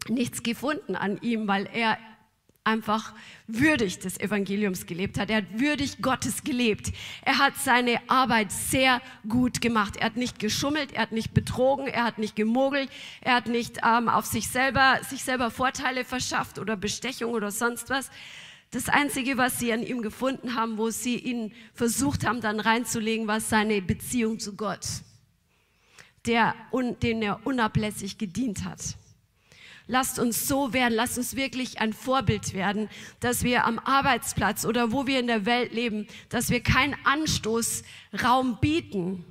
[0.08, 1.98] nichts gefunden an ihm, weil er
[2.68, 3.14] einfach
[3.46, 5.30] würdig des Evangeliums gelebt hat.
[5.30, 6.92] Er hat würdig Gottes gelebt.
[7.22, 9.96] Er hat seine Arbeit sehr gut gemacht.
[9.96, 12.90] Er hat nicht geschummelt, er hat nicht betrogen, er hat nicht gemogelt,
[13.22, 17.88] er hat nicht ähm, auf sich selber, sich selber Vorteile verschafft oder Bestechung oder sonst
[17.88, 18.10] was.
[18.70, 23.26] Das Einzige, was sie an ihm gefunden haben, wo sie ihn versucht haben, dann reinzulegen,
[23.26, 24.86] war seine Beziehung zu Gott,
[26.26, 26.54] der,
[27.02, 28.80] den er unablässig gedient hat.
[29.86, 34.92] Lasst uns so werden, lasst uns wirklich ein Vorbild werden, dass wir am Arbeitsplatz oder
[34.92, 39.24] wo wir in der Welt leben, dass wir keinen Anstoßraum bieten,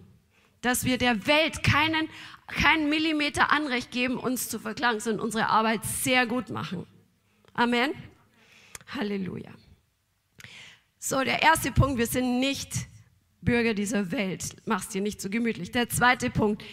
[0.61, 2.09] dass wir der Welt keinen,
[2.47, 6.87] keinen Millimeter Anrecht geben, uns zu verklagen, sondern unsere Arbeit sehr gut machen.
[7.53, 7.91] Amen.
[8.87, 9.51] Halleluja.
[10.99, 12.71] So, der erste Punkt, wir sind nicht
[13.41, 14.55] Bürger dieser Welt.
[14.65, 15.71] Mach's dir nicht so gemütlich.
[15.71, 16.63] Der zweite Punkt,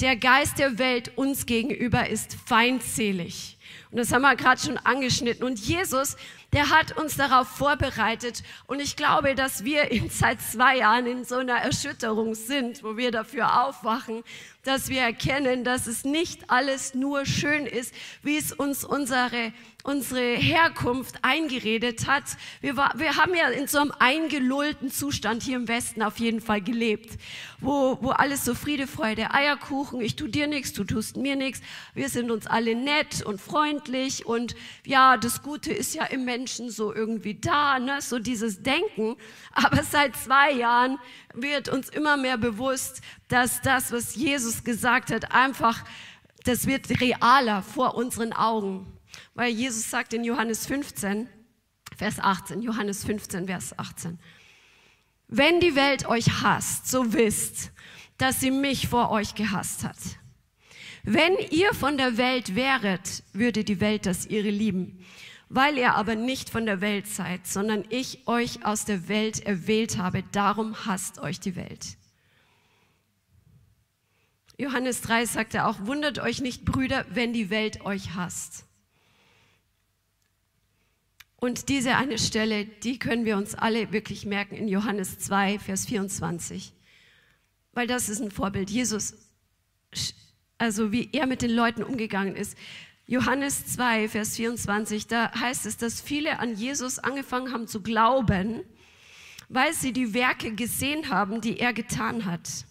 [0.00, 3.58] der Geist der Welt uns gegenüber ist feindselig.
[3.90, 5.44] Und das haben wir gerade schon angeschnitten.
[5.44, 6.16] Und Jesus,
[6.52, 8.42] der hat uns darauf vorbereitet.
[8.66, 12.96] Und ich glaube, dass wir in seit zwei Jahren in so einer Erschütterung sind, wo
[12.96, 14.22] wir dafür aufwachen,
[14.62, 20.36] dass wir erkennen, dass es nicht alles nur schön ist, wie es uns unsere unsere
[20.36, 22.24] Herkunft eingeredet hat.
[22.60, 26.40] Wir, war, wir haben ja in so einem eingelullten Zustand hier im Westen auf jeden
[26.40, 27.18] Fall gelebt,
[27.60, 31.60] wo, wo alles so Friede, Freude, Eierkuchen, ich tu dir nichts, du tust mir nichts,
[31.94, 36.70] wir sind uns alle nett und freundlich und ja, das Gute ist ja im Menschen
[36.70, 38.00] so irgendwie da, ne?
[38.00, 39.16] so dieses Denken.
[39.52, 40.98] Aber seit zwei Jahren
[41.34, 45.84] wird uns immer mehr bewusst, dass das, was Jesus gesagt hat, einfach,
[46.44, 48.99] das wird realer vor unseren Augen.
[49.34, 51.28] Weil Jesus sagt in Johannes 15,
[51.96, 54.18] Vers 18, Johannes 15, Vers 18,
[55.28, 57.70] wenn die Welt euch hasst, so wisst,
[58.18, 59.96] dass sie mich vor euch gehasst hat.
[61.04, 65.04] Wenn ihr von der Welt wäret, würde die Welt das ihre lieben.
[65.48, 69.98] Weil ihr aber nicht von der Welt seid, sondern ich euch aus der Welt erwählt
[69.98, 71.96] habe, darum hasst euch die Welt.
[74.58, 78.66] Johannes 3 sagt er auch, wundert euch nicht, Brüder, wenn die Welt euch hasst.
[81.40, 85.86] Und diese eine Stelle, die können wir uns alle wirklich merken in Johannes 2, Vers
[85.86, 86.74] 24.
[87.72, 88.68] Weil das ist ein Vorbild.
[88.68, 89.14] Jesus,
[90.58, 92.58] also wie er mit den Leuten umgegangen ist.
[93.06, 98.62] Johannes 2, Vers 24, da heißt es, dass viele an Jesus angefangen haben zu glauben,
[99.48, 102.66] weil sie die Werke gesehen haben, die er getan hat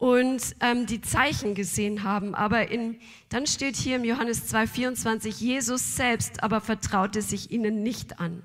[0.00, 2.34] und ähm, die Zeichen gesehen haben.
[2.34, 8.18] Aber in, dann steht hier im Johannes 2,24, Jesus selbst aber vertraute sich ihnen nicht
[8.18, 8.42] an.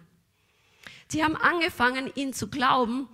[1.12, 3.08] Die haben angefangen, ihn zu glauben,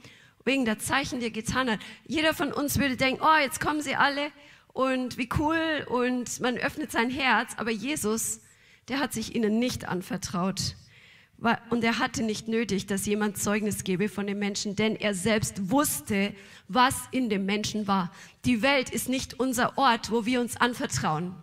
[0.44, 1.80] wegen der Zeichen, die er getan hat.
[2.08, 4.32] Jeder von uns würde denken, oh, jetzt kommen sie alle
[4.74, 7.52] und wie cool und man öffnet sein Herz.
[7.58, 8.42] Aber Jesus,
[8.88, 10.76] der hat sich ihnen nicht anvertraut.
[11.72, 15.72] Und er hatte nicht nötig, dass jemand Zeugnis gebe von dem Menschen, denn er selbst
[15.72, 16.36] wusste,
[16.68, 18.12] was in dem Menschen war.
[18.46, 21.36] Die Welt ist nicht unser Ort, wo wir uns anvertrauen.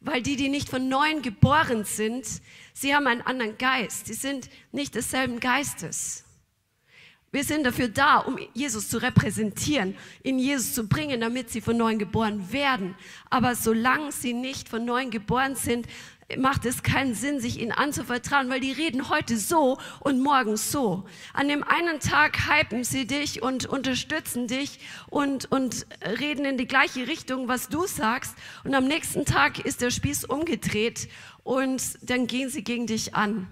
[0.00, 2.24] Weil die, die nicht von neuem geboren sind,
[2.72, 4.06] sie haben einen anderen Geist.
[4.06, 6.24] Sie sind nicht desselben Geistes.
[7.32, 11.76] Wir sind dafür da, um Jesus zu repräsentieren, in Jesus zu bringen, damit sie von
[11.76, 12.96] neuem geboren werden.
[13.28, 15.86] Aber solange sie nicht von neuem geboren sind,
[16.38, 21.04] macht es keinen Sinn, sich ihnen anzuvertrauen, weil die reden heute so und morgen so.
[21.32, 25.86] An dem einen Tag hypen sie dich und unterstützen dich und, und
[26.18, 28.34] reden in die gleiche Richtung, was du sagst.
[28.64, 31.08] Und am nächsten Tag ist der Spieß umgedreht
[31.42, 33.46] und dann gehen sie gegen dich an.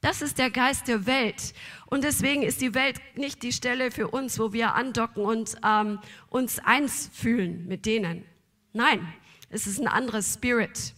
[0.00, 1.54] Das ist der Geist der Welt.
[1.86, 6.00] Und deswegen ist die Welt nicht die Stelle für uns, wo wir andocken und ähm,
[6.28, 8.24] uns eins fühlen mit denen.
[8.72, 9.06] Nein,
[9.48, 10.94] es ist ein anderes Spirit.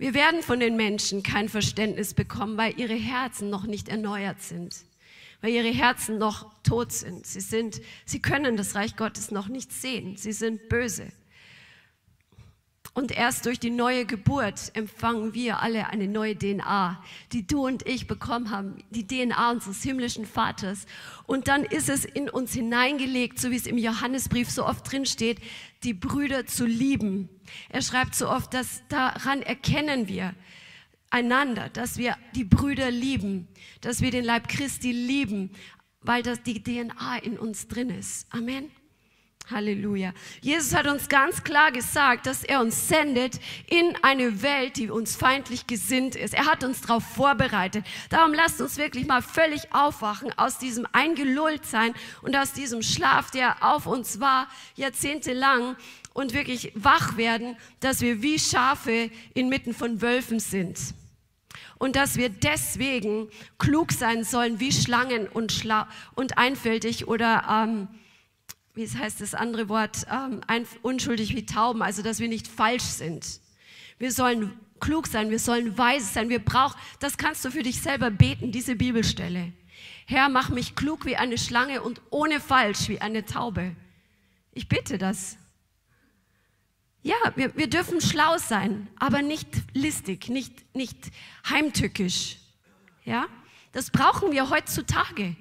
[0.00, 4.74] Wir werden von den Menschen kein Verständnis bekommen, weil ihre Herzen noch nicht erneuert sind,
[5.42, 7.26] weil ihre Herzen noch tot sind.
[7.26, 10.16] Sie, sind, sie können das Reich Gottes noch nicht sehen.
[10.16, 11.12] Sie sind böse.
[12.92, 17.86] Und erst durch die neue Geburt empfangen wir alle eine neue DNA, die du und
[17.86, 20.86] ich bekommen haben, die DNA unseres himmlischen Vaters.
[21.26, 25.06] Und dann ist es in uns hineingelegt, so wie es im Johannesbrief so oft drin
[25.06, 25.40] steht,
[25.84, 27.28] die Brüder zu lieben.
[27.68, 30.34] Er schreibt so oft, dass daran erkennen wir
[31.10, 33.48] einander, dass wir die Brüder lieben,
[33.80, 35.50] dass wir den Leib Christi lieben,
[36.00, 38.26] weil das die DNA in uns drin ist.
[38.32, 38.70] Amen.
[39.50, 40.12] Halleluja.
[40.40, 45.16] Jesus hat uns ganz klar gesagt, dass er uns sendet in eine Welt, die uns
[45.16, 46.34] feindlich gesinnt ist.
[46.34, 47.84] Er hat uns darauf vorbereitet.
[48.08, 53.62] Darum lasst uns wirklich mal völlig aufwachen aus diesem Eingelulltsein und aus diesem Schlaf, der
[53.62, 55.76] auf uns war, jahrzehntelang
[56.12, 60.78] und wirklich wach werden, dass wir wie Schafe inmitten von Wölfen sind.
[61.78, 67.88] Und dass wir deswegen klug sein sollen wie Schlangen und, schla und einfältig oder ähm,
[68.74, 70.40] wie es heißt das andere Wort, ähm,
[70.82, 73.40] unschuldig wie Tauben, also dass wir nicht falsch sind.
[73.98, 77.80] Wir sollen klug sein, wir sollen weise sein, wir brauchen, das kannst du für dich
[77.80, 79.52] selber beten, diese Bibelstelle.
[80.06, 83.76] Herr, mach mich klug wie eine Schlange und ohne falsch wie eine Taube.
[84.52, 85.36] Ich bitte das.
[87.02, 90.98] Ja, wir, wir dürfen schlau sein, aber nicht listig, nicht, nicht
[91.48, 92.38] heimtückisch.
[93.04, 93.26] Ja,
[93.72, 95.36] das brauchen wir heutzutage.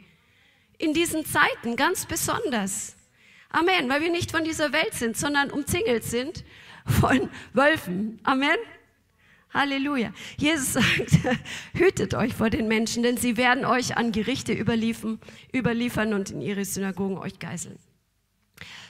[0.77, 2.95] In diesen Zeiten ganz besonders.
[3.49, 6.43] Amen, weil wir nicht von dieser Welt sind, sondern umzingelt sind
[6.85, 8.19] von Wölfen.
[8.23, 8.57] Amen.
[9.51, 10.13] Halleluja.
[10.37, 11.39] Jesus sagt,
[11.73, 15.19] hütet euch vor den Menschen, denn sie werden euch an Gerichte überliefern,
[15.53, 17.79] überliefern und in ihre Synagogen euch geißeln.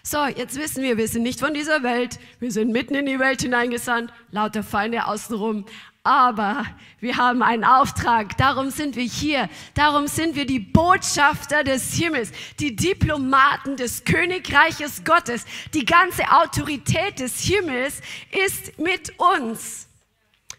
[0.03, 3.19] So, jetzt wissen wir, wir sind nicht von dieser Welt, wir sind mitten in die
[3.19, 5.65] Welt hineingesandt, lauter Feinde außenrum,
[6.09, 6.65] aber
[6.99, 12.31] wir haben einen Auftrag, darum sind wir hier, darum sind wir die Botschafter des Himmels,
[12.59, 15.45] die Diplomaten des Königreiches Gottes.
[15.75, 18.01] Die ganze Autorität des Himmels
[18.47, 19.87] ist mit uns.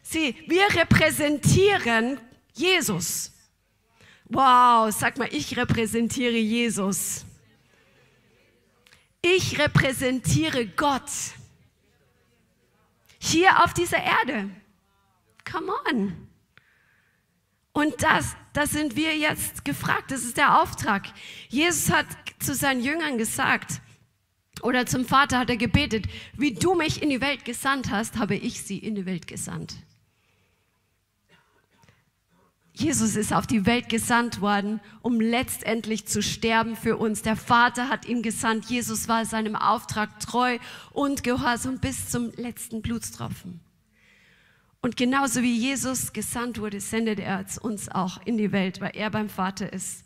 [0.02, 2.20] Sie, wir repräsentieren
[2.54, 3.32] Jesus.
[4.26, 7.24] Wow, sag mal, ich repräsentiere Jesus.
[9.20, 11.10] Ich repräsentiere Gott
[13.18, 14.48] hier auf dieser Erde.
[15.50, 16.28] Come on.
[17.72, 20.10] Und das, das sind wir jetzt gefragt.
[20.10, 21.06] Das ist der Auftrag.
[21.48, 22.06] Jesus hat
[22.40, 23.80] zu seinen Jüngern gesagt,
[24.62, 28.34] oder zum Vater hat er gebetet, wie du mich in die Welt gesandt hast, habe
[28.34, 29.76] ich sie in die Welt gesandt.
[32.72, 37.22] Jesus ist auf die Welt gesandt worden, um letztendlich zu sterben für uns.
[37.22, 38.66] Der Vater hat ihn gesandt.
[38.66, 40.58] Jesus war seinem Auftrag treu
[40.92, 43.60] und gehorsam bis zum letzten Blutstropfen.
[44.82, 49.10] Und genauso wie Jesus gesandt wurde, sendet er uns auch in die Welt, weil er
[49.10, 50.04] beim Vater ist.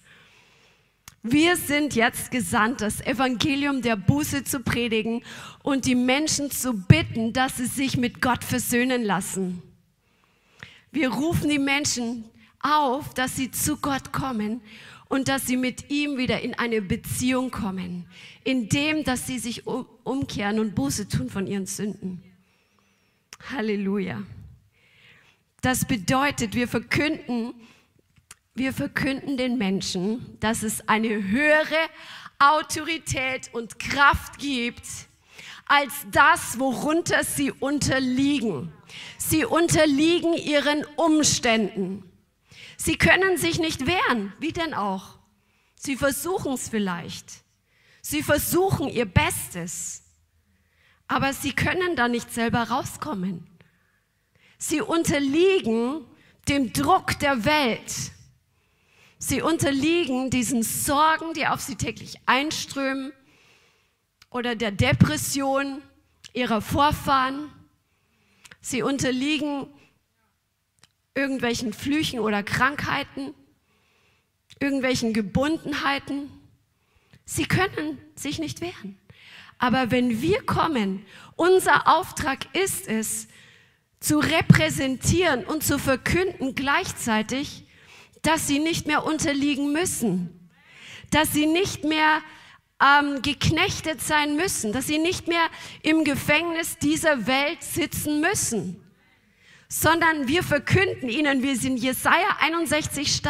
[1.22, 5.22] Wir sind jetzt gesandt, das Evangelium der Buße zu predigen
[5.62, 9.62] und die Menschen zu bitten, dass sie sich mit Gott versöhnen lassen.
[10.92, 12.24] Wir rufen die Menschen
[12.60, 14.60] auf, dass sie zu Gott kommen
[15.08, 18.06] und dass sie mit ihm wieder in eine Beziehung kommen,
[18.42, 22.22] indem dass sie sich umkehren und Buße tun von ihren Sünden.
[23.50, 24.24] Halleluja.
[25.64, 27.54] Das bedeutet, wir verkünden,
[28.54, 31.88] wir verkünden den Menschen, dass es eine höhere
[32.38, 34.86] Autorität und Kraft gibt
[35.64, 38.74] als das, worunter sie unterliegen.
[39.16, 42.12] Sie unterliegen ihren Umständen.
[42.76, 45.18] Sie können sich nicht wehren, wie denn auch.
[45.76, 47.24] Sie versuchen es vielleicht.
[48.02, 50.02] Sie versuchen ihr Bestes.
[51.08, 53.46] Aber sie können da nicht selber rauskommen.
[54.66, 56.06] Sie unterliegen
[56.48, 58.12] dem Druck der Welt.
[59.18, 63.12] Sie unterliegen diesen Sorgen, die auf sie täglich einströmen
[64.30, 65.82] oder der Depression
[66.32, 67.52] ihrer Vorfahren.
[68.62, 69.66] Sie unterliegen
[71.14, 73.34] irgendwelchen Flüchen oder Krankheiten,
[74.60, 76.30] irgendwelchen Gebundenheiten.
[77.26, 78.98] Sie können sich nicht wehren.
[79.58, 81.04] Aber wenn wir kommen,
[81.36, 83.28] unser Auftrag ist es,
[84.04, 87.64] zu repräsentieren und zu verkünden gleichzeitig,
[88.20, 90.50] dass sie nicht mehr unterliegen müssen,
[91.10, 92.20] dass sie nicht mehr
[92.82, 95.46] ähm, geknechtet sein müssen, dass sie nicht mehr
[95.82, 98.84] im Gefängnis dieser Welt sitzen müssen,
[99.68, 103.22] sondern wir verkünden ihnen, wie es in Jesaja 61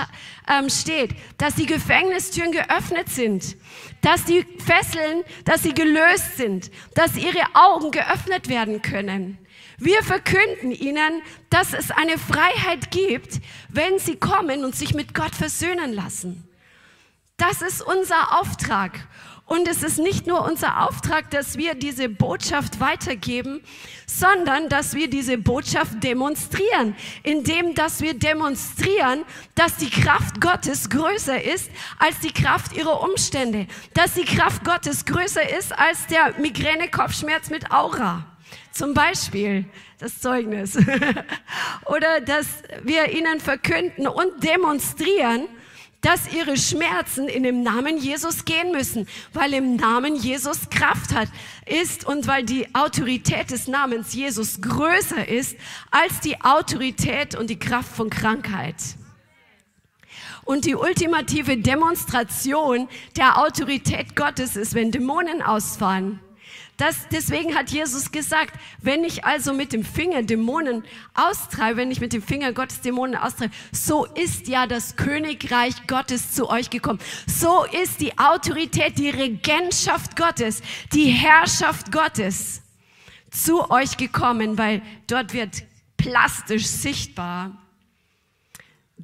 [0.48, 3.56] ähm, steht, dass die Gefängnistüren geöffnet sind,
[4.02, 9.38] dass die Fesseln, dass sie gelöst sind, dass ihre Augen geöffnet werden können
[9.78, 15.34] wir verkünden ihnen, dass es eine Freiheit gibt, wenn sie kommen und sich mit Gott
[15.34, 16.48] versöhnen lassen.
[17.36, 19.08] Das ist unser Auftrag.
[19.46, 23.60] Und es ist nicht nur unser Auftrag, dass wir diese Botschaft weitergeben,
[24.06, 31.42] sondern dass wir diese Botschaft demonstrieren, indem dass wir demonstrieren, dass die Kraft Gottes größer
[31.42, 37.50] ist als die Kraft ihrer Umstände, dass die Kraft Gottes größer ist als der Migräne-Kopfschmerz
[37.50, 38.24] mit Aura.
[38.74, 39.66] Zum Beispiel
[39.98, 40.76] das Zeugnis.
[41.86, 42.46] Oder dass
[42.82, 45.46] wir ihnen verkünden und demonstrieren,
[46.00, 51.28] dass ihre Schmerzen in dem Namen Jesus gehen müssen, weil im Namen Jesus Kraft hat,
[51.66, 55.56] ist und weil die Autorität des Namens Jesus größer ist
[55.92, 58.74] als die Autorität und die Kraft von Krankheit.
[60.44, 66.20] Und die ultimative Demonstration der Autorität Gottes ist, wenn Dämonen ausfahren.
[66.76, 70.82] Das, deswegen hat Jesus gesagt, wenn ich also mit dem Finger Dämonen
[71.14, 76.32] austreibe, wenn ich mit dem Finger Gottes Dämonen austreibe, so ist ja das Königreich Gottes
[76.32, 76.98] zu euch gekommen.
[77.26, 80.62] So ist die Autorität, die Regentschaft Gottes,
[80.92, 82.62] die Herrschaft Gottes
[83.30, 85.62] zu euch gekommen, weil dort wird
[85.96, 87.63] plastisch sichtbar,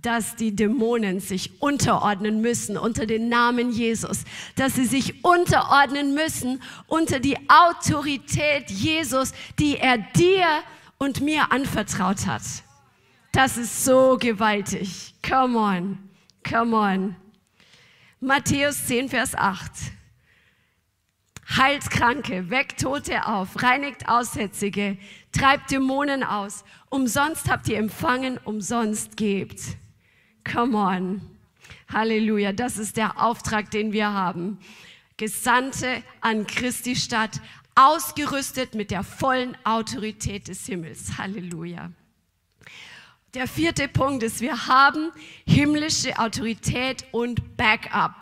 [0.03, 4.25] dass die Dämonen sich unterordnen müssen unter den Namen Jesus,
[4.57, 10.47] dass sie sich unterordnen müssen unter die Autorität Jesus, die er dir
[10.99, 12.43] und mir anvertraut hat.
[13.33, 15.15] Das ist so gewaltig.
[15.27, 15.99] Come on,
[16.49, 17.17] come on.
[18.21, 19.71] Matthäus 10, Vers 8.
[21.57, 24.99] Heilt Kranke, weckt Tote auf, reinigt Aussätzige,
[25.33, 26.65] treibt Dämonen aus.
[26.91, 29.61] Umsonst habt ihr empfangen, umsonst gebt.
[30.45, 31.21] Come on.
[31.93, 32.53] Halleluja.
[32.53, 34.59] Das ist der Auftrag, den wir haben.
[35.17, 37.41] Gesandte an Christi Stadt,
[37.75, 41.19] ausgerüstet mit der vollen Autorität des Himmels.
[41.19, 41.91] Halleluja.
[43.35, 45.13] Der vierte Punkt ist, wir haben
[45.47, 48.17] himmlische Autorität und Backup.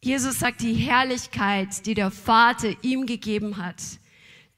[0.00, 3.82] Jesus sagt, die Herrlichkeit, die der Vater ihm gegeben hat,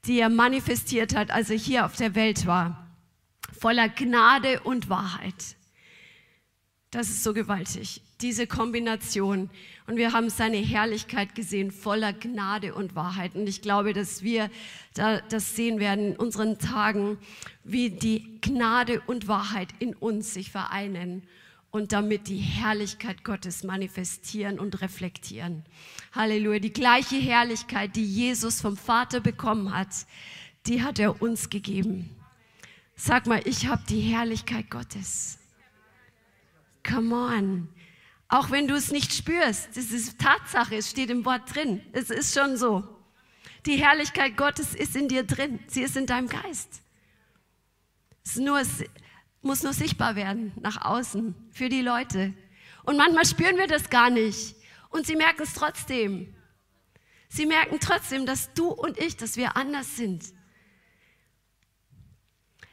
[0.05, 2.88] die er manifestiert hat, als er hier auf der Welt war,
[3.59, 5.55] voller Gnade und Wahrheit.
[6.91, 9.49] Das ist so gewaltig, diese Kombination.
[9.85, 13.35] Und wir haben seine Herrlichkeit gesehen, voller Gnade und Wahrheit.
[13.35, 14.49] Und ich glaube, dass wir
[14.93, 17.19] das sehen werden in unseren Tagen,
[17.63, 21.23] wie die Gnade und Wahrheit in uns sich vereinen
[21.69, 25.63] und damit die Herrlichkeit Gottes manifestieren und reflektieren.
[26.13, 26.57] Halleluja.
[26.57, 29.89] Die gleiche Herrlichkeit, die Jesus vom Vater bekommen hat,
[30.65, 32.09] die hat er uns gegeben.
[33.01, 35.39] Sag mal, ich habe die Herrlichkeit Gottes.
[36.85, 37.69] Come on.
[38.27, 41.81] Auch wenn du es nicht spürst, das ist Tatsache, es steht im Wort drin.
[41.93, 42.83] Es ist schon so.
[43.65, 45.59] Die Herrlichkeit Gottes ist in dir drin.
[45.67, 46.81] Sie ist in deinem Geist.
[48.25, 48.61] Es nur,
[49.41, 52.33] muss nur sichtbar werden nach außen für die Leute.
[52.83, 54.57] Und manchmal spüren wir das gar nicht.
[54.89, 56.35] Und sie merken es trotzdem.
[57.29, 60.33] Sie merken trotzdem, dass du und ich, dass wir anders sind.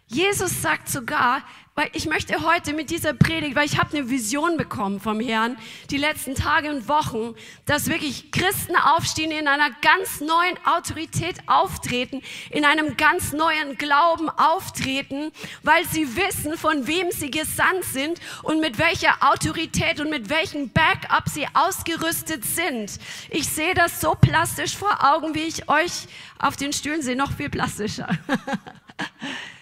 [0.09, 1.43] Jesus sagt sogar,
[1.75, 5.59] weil ich möchte heute mit dieser Predigt, weil ich habe eine Vision bekommen vom Herrn,
[5.91, 7.35] die letzten Tage und Wochen,
[7.67, 14.31] dass wirklich Christen aufstehen, in einer ganz neuen Autorität auftreten, in einem ganz neuen Glauben
[14.31, 15.33] auftreten,
[15.65, 20.71] weil sie wissen, von wem sie gesandt sind und mit welcher Autorität und mit welchem
[20.71, 22.99] Backup sie ausgerüstet sind.
[23.29, 26.07] Ich sehe das so plastisch vor Augen, wie ich euch
[26.39, 28.09] auf den Stühlen sehe, noch viel plastischer.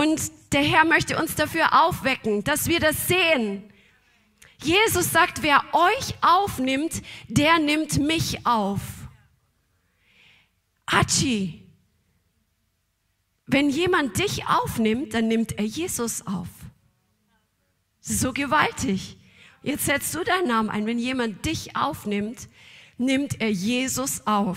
[0.00, 3.70] Und der Herr möchte uns dafür aufwecken, dass wir das sehen.
[4.62, 8.80] Jesus sagt, wer euch aufnimmt, der nimmt mich auf.
[10.86, 11.66] Achi,
[13.46, 16.48] wenn jemand dich aufnimmt, dann nimmt er Jesus auf.
[18.00, 19.18] So gewaltig.
[19.62, 20.86] Jetzt setzt du deinen Namen ein.
[20.86, 22.48] Wenn jemand dich aufnimmt,
[22.96, 24.56] nimmt er Jesus auf.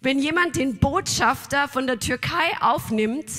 [0.00, 3.30] Wenn jemand den Botschafter von der Türkei aufnimmt,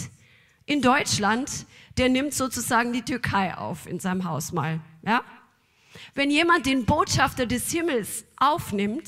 [0.68, 1.66] in Deutschland,
[1.98, 4.80] der nimmt sozusagen die Türkei auf in seinem Haus mal.
[5.04, 5.24] Ja?
[6.14, 9.08] Wenn jemand den Botschafter des Himmels aufnimmt,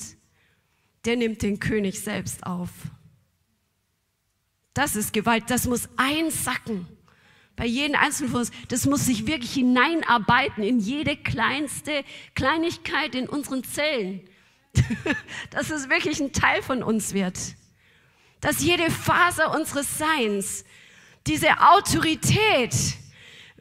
[1.05, 2.69] der nimmt den König selbst auf.
[4.73, 6.87] Das ist Gewalt, das muss einsacken.
[7.55, 13.27] Bei jedem Einzelnen von uns, das muss sich wirklich hineinarbeiten in jede kleinste Kleinigkeit in
[13.27, 14.21] unseren Zellen.
[15.49, 17.37] Dass es wirklich ein Teil von uns wird.
[18.39, 20.63] Dass jede Faser unseres Seins
[21.29, 22.73] diese Autorität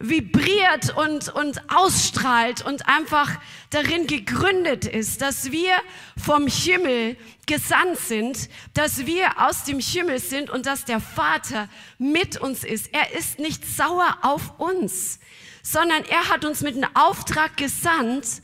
[0.00, 3.38] vibriert und, und ausstrahlt und einfach
[3.70, 5.76] darin gegründet ist, dass wir
[6.16, 7.16] vom Himmel
[7.46, 12.94] gesandt sind, dass wir aus dem Himmel sind und dass der Vater mit uns ist.
[12.94, 15.18] Er ist nicht sauer auf uns,
[15.62, 18.42] sondern er hat uns mit einem Auftrag gesandt,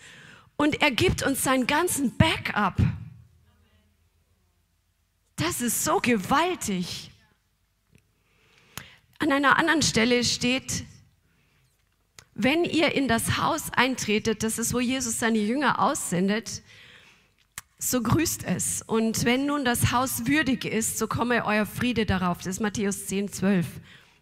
[0.57, 2.77] Und er gibt uns seinen ganzen Backup.
[5.37, 7.11] Das ist so gewaltig.
[9.19, 10.85] An einer anderen Stelle steht,
[12.35, 16.63] wenn ihr in das Haus eintretet, das ist, wo Jesus seine Jünger aussendet,
[17.79, 18.83] so grüßt es.
[18.83, 22.39] Und wenn nun das Haus würdig ist, so komme euer Friede darauf.
[22.39, 23.67] Das ist Matthäus 10, 12.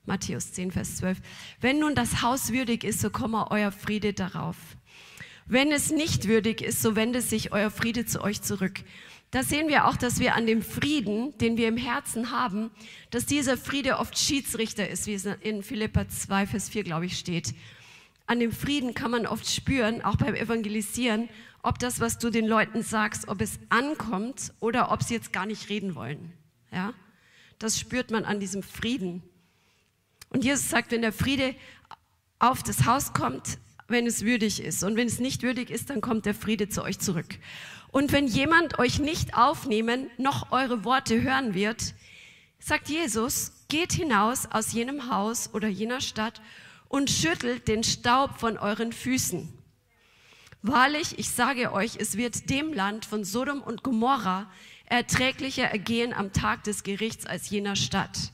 [0.04, 1.18] Matthäus 10, Vers 12.
[1.60, 4.56] Wenn nun das Haus würdig ist, so komme euer Friede darauf.
[5.46, 8.80] Wenn es nicht würdig ist, so wende sich euer Friede zu euch zurück.
[9.32, 12.70] Da sehen wir auch, dass wir an dem Frieden, den wir im Herzen haben,
[13.10, 17.18] dass dieser Friede oft Schiedsrichter ist, wie es in Philippa 2, Vers 4, glaube ich,
[17.18, 17.54] steht.
[18.26, 21.30] An dem Frieden kann man oft spüren, auch beim Evangelisieren,
[21.62, 25.46] ob das, was du den Leuten sagst, ob es ankommt oder ob sie jetzt gar
[25.46, 26.34] nicht reden wollen.
[26.70, 26.92] Ja?
[27.58, 29.22] Das spürt man an diesem Frieden.
[30.28, 31.54] Und Jesus sagt, wenn der Friede
[32.38, 33.56] auf das Haus kommt,
[33.88, 34.82] wenn es würdig ist.
[34.82, 37.38] Und wenn es nicht würdig ist, dann kommt der Friede zu euch zurück.
[37.92, 41.94] Und wenn jemand euch nicht aufnehmen, noch eure Worte hören wird,
[42.58, 46.42] sagt Jesus, geht hinaus aus jenem Haus oder jener Stadt
[46.88, 49.52] und schüttelt den Staub von euren Füßen.
[50.62, 54.50] Wahrlich, ich sage euch, es wird dem Land von Sodom und Gomorra
[54.86, 58.32] erträglicher ergehen am Tag des Gerichts als jener Stadt.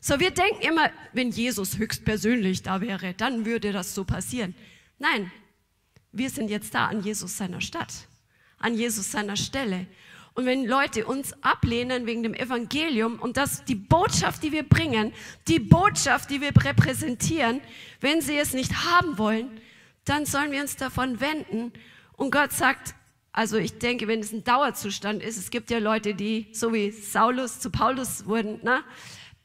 [0.00, 4.54] So, wir denken immer, wenn Jesus höchstpersönlich da wäre, dann würde das so passieren.
[4.98, 5.30] Nein,
[6.10, 8.07] wir sind jetzt da an Jesus seiner Stadt,
[8.58, 9.86] an Jesus seiner Stelle.
[10.34, 15.12] Und wenn Leute uns ablehnen wegen dem Evangelium und das die Botschaft, die wir bringen,
[15.48, 17.60] die Botschaft, die wir repräsentieren,
[18.00, 19.60] wenn sie es nicht haben wollen,
[20.04, 21.72] dann sollen wir uns davon wenden.
[22.16, 22.94] Und Gott sagt,
[23.32, 26.92] also ich denke, wenn es ein Dauerzustand ist, es gibt ja Leute, die so wie
[26.92, 28.82] Saulus zu Paulus wurden, ne?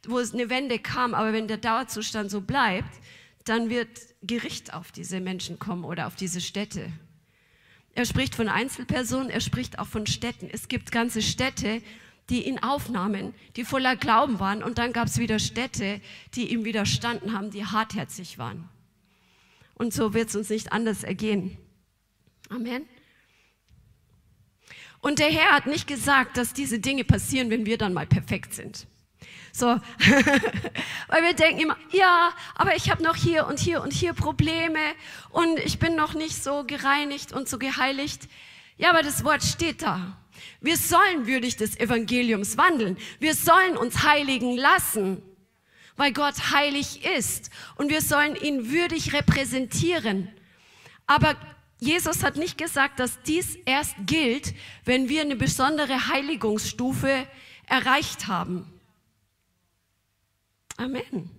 [0.07, 2.93] wo es eine Wende kam, aber wenn der Dauerzustand so bleibt,
[3.45, 3.89] dann wird
[4.22, 6.91] Gericht auf diese Menschen kommen oder auf diese Städte.
[7.96, 10.50] Er spricht von Einzelpersonen, er spricht auch von Städten.
[10.52, 11.82] Es gibt ganze Städte,
[12.30, 14.64] die ihn aufnahmen, die voller Glauben waren.
[14.64, 16.02] Und dann gab es wieder Städte,
[16.36, 18.68] die ihm widerstanden haben, die hartherzig waren.
[19.76, 21.58] Und so wird es uns nicht anders ergehen.
[22.50, 22.86] Amen.
[25.02, 28.54] Und der Herr hat nicht gesagt, dass diese Dinge passieren, wenn wir dann mal perfekt
[28.54, 28.88] sind.
[29.56, 29.68] So,
[31.08, 34.80] weil wir denken immer, ja, aber ich habe noch hier und hier und hier Probleme
[35.30, 38.28] und ich bin noch nicht so gereinigt und so geheiligt.
[38.78, 40.18] Ja, aber das Wort steht da.
[40.60, 42.97] Wir sollen würdig des Evangeliums wandeln.
[43.20, 45.22] Wir sollen uns heiligen lassen
[45.95, 50.30] weil Gott heilig ist und wir sollen ihn würdig repräsentieren.
[51.06, 51.36] Aber
[51.80, 54.54] Jesus hat nicht gesagt, dass dies erst gilt,
[54.86, 57.28] wenn wir eine besondere Heiligungsstufe
[57.68, 58.72] erreicht haben.
[60.78, 61.30] Amen.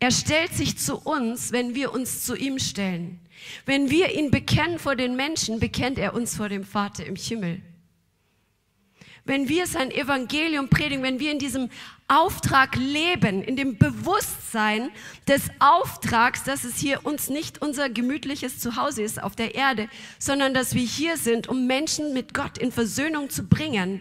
[0.00, 3.20] Er stellt sich zu uns, wenn wir uns zu ihm stellen.
[3.66, 7.62] Wenn wir ihn bekennen vor den Menschen, bekennt er uns vor dem Vater im Himmel
[9.28, 11.68] wenn wir sein Evangelium predigen, wenn wir in diesem
[12.08, 14.90] Auftrag leben, in dem Bewusstsein
[15.28, 20.54] des Auftrags, dass es hier uns nicht unser gemütliches Zuhause ist auf der Erde, sondern
[20.54, 24.00] dass wir hier sind, um Menschen mit Gott in Versöhnung zu bringen.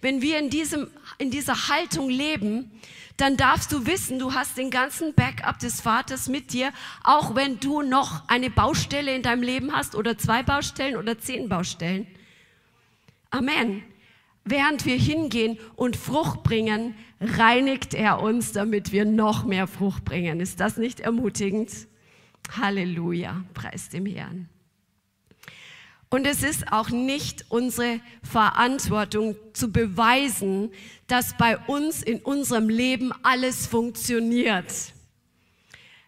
[0.00, 2.70] Wenn wir in, diesem, in dieser Haltung leben,
[3.16, 6.72] dann darfst du wissen, du hast den ganzen Backup des Vaters mit dir,
[7.04, 11.48] auch wenn du noch eine Baustelle in deinem Leben hast oder zwei Baustellen oder zehn
[11.48, 12.06] Baustellen.
[13.30, 13.82] Amen.
[14.44, 20.40] Während wir hingehen und Frucht bringen, reinigt er uns, damit wir noch mehr Frucht bringen.
[20.40, 21.70] Ist das nicht ermutigend?
[22.56, 24.48] Halleluja, preis dem Herrn.
[26.12, 30.70] Und es ist auch nicht unsere Verantwortung zu beweisen,
[31.06, 34.66] dass bei uns in unserem Leben alles funktioniert.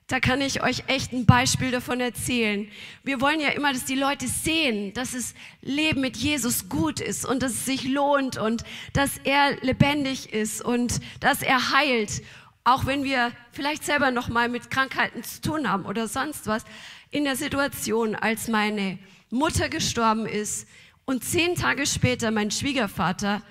[0.07, 2.69] Da kann ich euch echt ein Beispiel davon erzählen.
[3.03, 5.33] Wir wollen ja immer, dass die Leute sehen, dass das
[5.63, 10.63] Leben mit Jesus gut ist und dass es sich lohnt und dass er lebendig ist
[10.63, 12.21] und dass er heilt.
[12.63, 16.67] Auch wenn wir vielleicht selber noch mal mit Krankheiten zu tun haben oder sonst was.
[17.11, 18.99] In der Situation, als meine
[19.35, 20.69] Mutter gestorben ist
[21.07, 23.43] und zehn Tage später mein Schwiegervater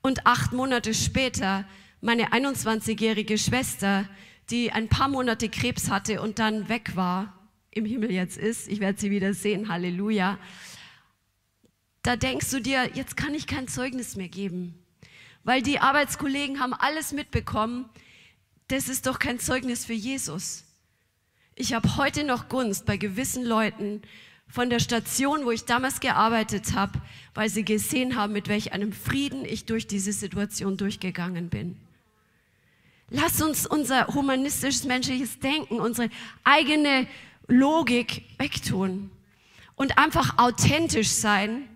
[0.00, 1.64] und acht Monate später
[2.00, 4.08] meine 21-jährige Schwester,
[4.50, 7.36] die ein paar Monate Krebs hatte und dann weg war,
[7.72, 10.38] im Himmel jetzt ist, ich werde sie wieder sehen, Halleluja,
[12.02, 14.78] da denkst du dir, jetzt kann ich kein Zeugnis mehr geben,
[15.42, 17.88] weil die Arbeitskollegen haben alles mitbekommen,
[18.68, 20.66] das ist doch kein Zeugnis für Jesus.
[21.56, 24.02] Ich habe heute noch Gunst bei gewissen Leuten
[24.52, 27.00] von der Station, wo ich damals gearbeitet habe,
[27.34, 31.76] weil sie gesehen haben, mit welch einem Frieden ich durch diese Situation durchgegangen bin.
[33.08, 36.10] Lass uns unser humanistisches menschliches Denken, unsere
[36.44, 37.06] eigene
[37.48, 39.10] Logik wegtun.
[39.74, 41.66] und einfach authentisch sein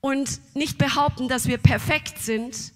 [0.00, 2.72] und nicht behaupten, dass wir perfekt sind,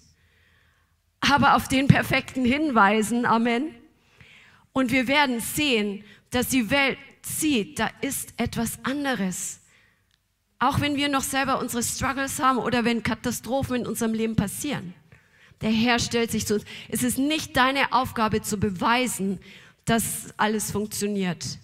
[1.21, 3.25] aber auf den Perfekten hinweisen.
[3.25, 3.73] Amen.
[4.73, 9.59] Und wir werden sehen, dass die Welt sieht, da ist etwas anderes.
[10.59, 14.93] Auch wenn wir noch selber unsere Struggles haben oder wenn Katastrophen in unserem Leben passieren.
[15.61, 16.65] Der Herr stellt sich zu uns.
[16.89, 19.39] Es ist nicht deine Aufgabe zu beweisen,
[19.85, 21.59] dass alles funktioniert.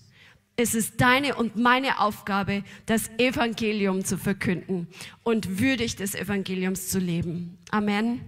[0.56, 4.88] Es ist deine und meine Aufgabe, das Evangelium zu verkünden
[5.24, 7.58] und würdig des Evangeliums zu leben.
[7.72, 8.22] Amen.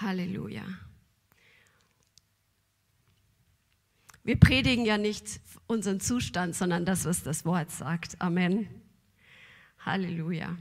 [0.00, 0.62] Halleluja.
[4.24, 5.26] Wir predigen ja nicht
[5.66, 8.20] unseren Zustand, sondern das, was das Wort sagt.
[8.20, 8.68] Amen.
[9.84, 10.56] Halleluja.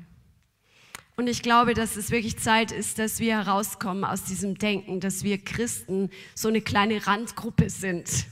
[1.18, 5.24] Und ich glaube, dass es wirklich Zeit ist, dass wir herauskommen aus diesem Denken, dass
[5.24, 8.26] wir Christen so eine kleine Randgruppe sind.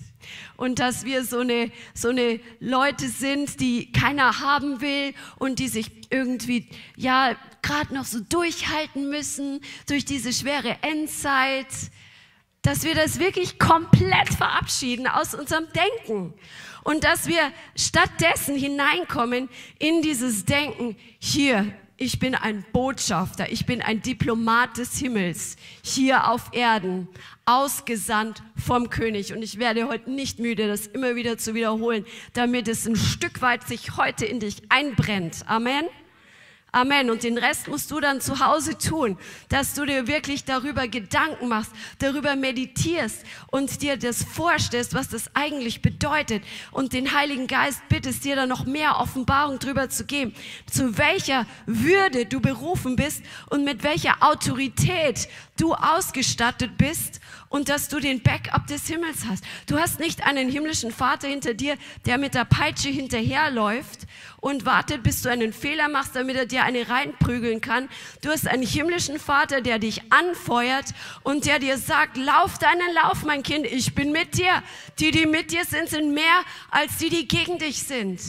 [0.57, 5.67] Und dass wir so eine, so eine Leute sind, die keiner haben will und die
[5.67, 11.67] sich irgendwie, ja, gerade noch so durchhalten müssen durch diese schwere Endzeit.
[12.63, 16.33] Dass wir das wirklich komplett verabschieden aus unserem Denken.
[16.83, 19.49] Und dass wir stattdessen hineinkommen
[19.79, 26.29] in dieses Denken, hier, ich bin ein Botschafter, ich bin ein Diplomat des Himmels hier
[26.29, 27.07] auf Erden,
[27.45, 29.33] ausgesandt vom König.
[29.33, 33.41] Und ich werde heute nicht müde, das immer wieder zu wiederholen, damit es ein Stück
[33.41, 35.45] weit sich heute in dich einbrennt.
[35.47, 35.85] Amen.
[36.75, 37.11] Amen.
[37.11, 39.15] Und den Rest musst du dann zu Hause tun,
[39.47, 45.29] dass du dir wirklich darüber Gedanken machst, darüber meditierst und dir das vorstellst, was das
[45.35, 50.33] eigentlich bedeutet und den Heiligen Geist bittest, dir da noch mehr Offenbarung drüber zu geben,
[50.65, 53.21] zu welcher Würde du berufen bist
[53.51, 57.19] und mit welcher Autorität du ausgestattet bist
[57.49, 59.43] und dass du den Backup des Himmels hast.
[59.67, 64.07] Du hast nicht einen himmlischen Vater hinter dir, der mit der Peitsche hinterherläuft
[64.41, 67.89] und wartet, bis du einen Fehler machst, damit er dir eine reinprügeln kann.
[68.21, 70.85] Du hast einen himmlischen Vater, der dich anfeuert
[71.23, 74.63] und der dir sagt, lauf deinen Lauf, mein Kind, ich bin mit dir.
[74.99, 78.19] Die, die mit dir sind, sind mehr als die, die gegen dich sind.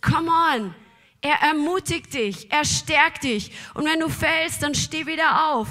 [0.00, 0.74] Come on.
[1.22, 3.50] Er ermutigt dich, er stärkt dich.
[3.74, 5.66] Und wenn du fällst, dann steh wieder auf.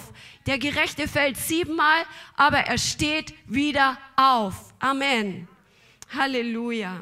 [0.47, 2.03] Der Gerechte fällt siebenmal,
[2.35, 4.73] aber er steht wieder auf.
[4.79, 5.47] Amen.
[6.13, 7.01] Halleluja.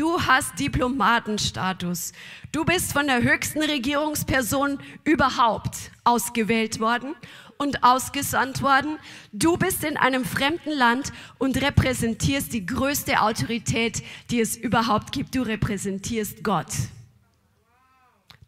[0.00, 2.12] Du hast Diplomatenstatus.
[2.52, 7.14] Du bist von der höchsten Regierungsperson überhaupt ausgewählt worden
[7.58, 8.96] und ausgesandt worden.
[9.34, 15.34] Du bist in einem fremden Land und repräsentierst die größte Autorität, die es überhaupt gibt.
[15.34, 16.72] Du repräsentierst Gott.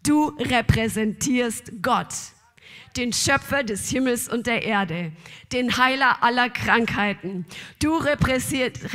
[0.02, 2.14] Du repräsentierst Gott
[2.96, 5.12] den Schöpfer des Himmels und der Erde,
[5.52, 7.46] den Heiler aller Krankheiten.
[7.78, 8.92] Du repräsentierst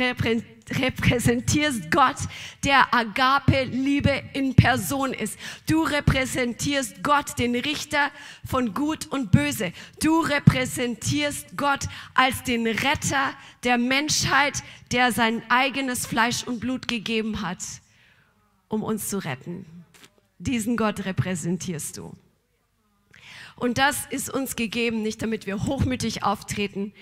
[1.90, 2.16] Gott,
[2.64, 5.38] der Agape-Liebe in Person ist.
[5.68, 8.10] Du repräsentierst Gott, den Richter
[8.44, 9.72] von Gut und Böse.
[10.02, 14.62] Du repräsentierst Gott als den Retter der Menschheit,
[14.92, 17.58] der sein eigenes Fleisch und Blut gegeben hat,
[18.68, 19.66] um uns zu retten.
[20.38, 22.14] Diesen Gott repräsentierst du.
[23.56, 26.92] Und das ist uns gegeben, nicht damit wir hochmütig auftreten,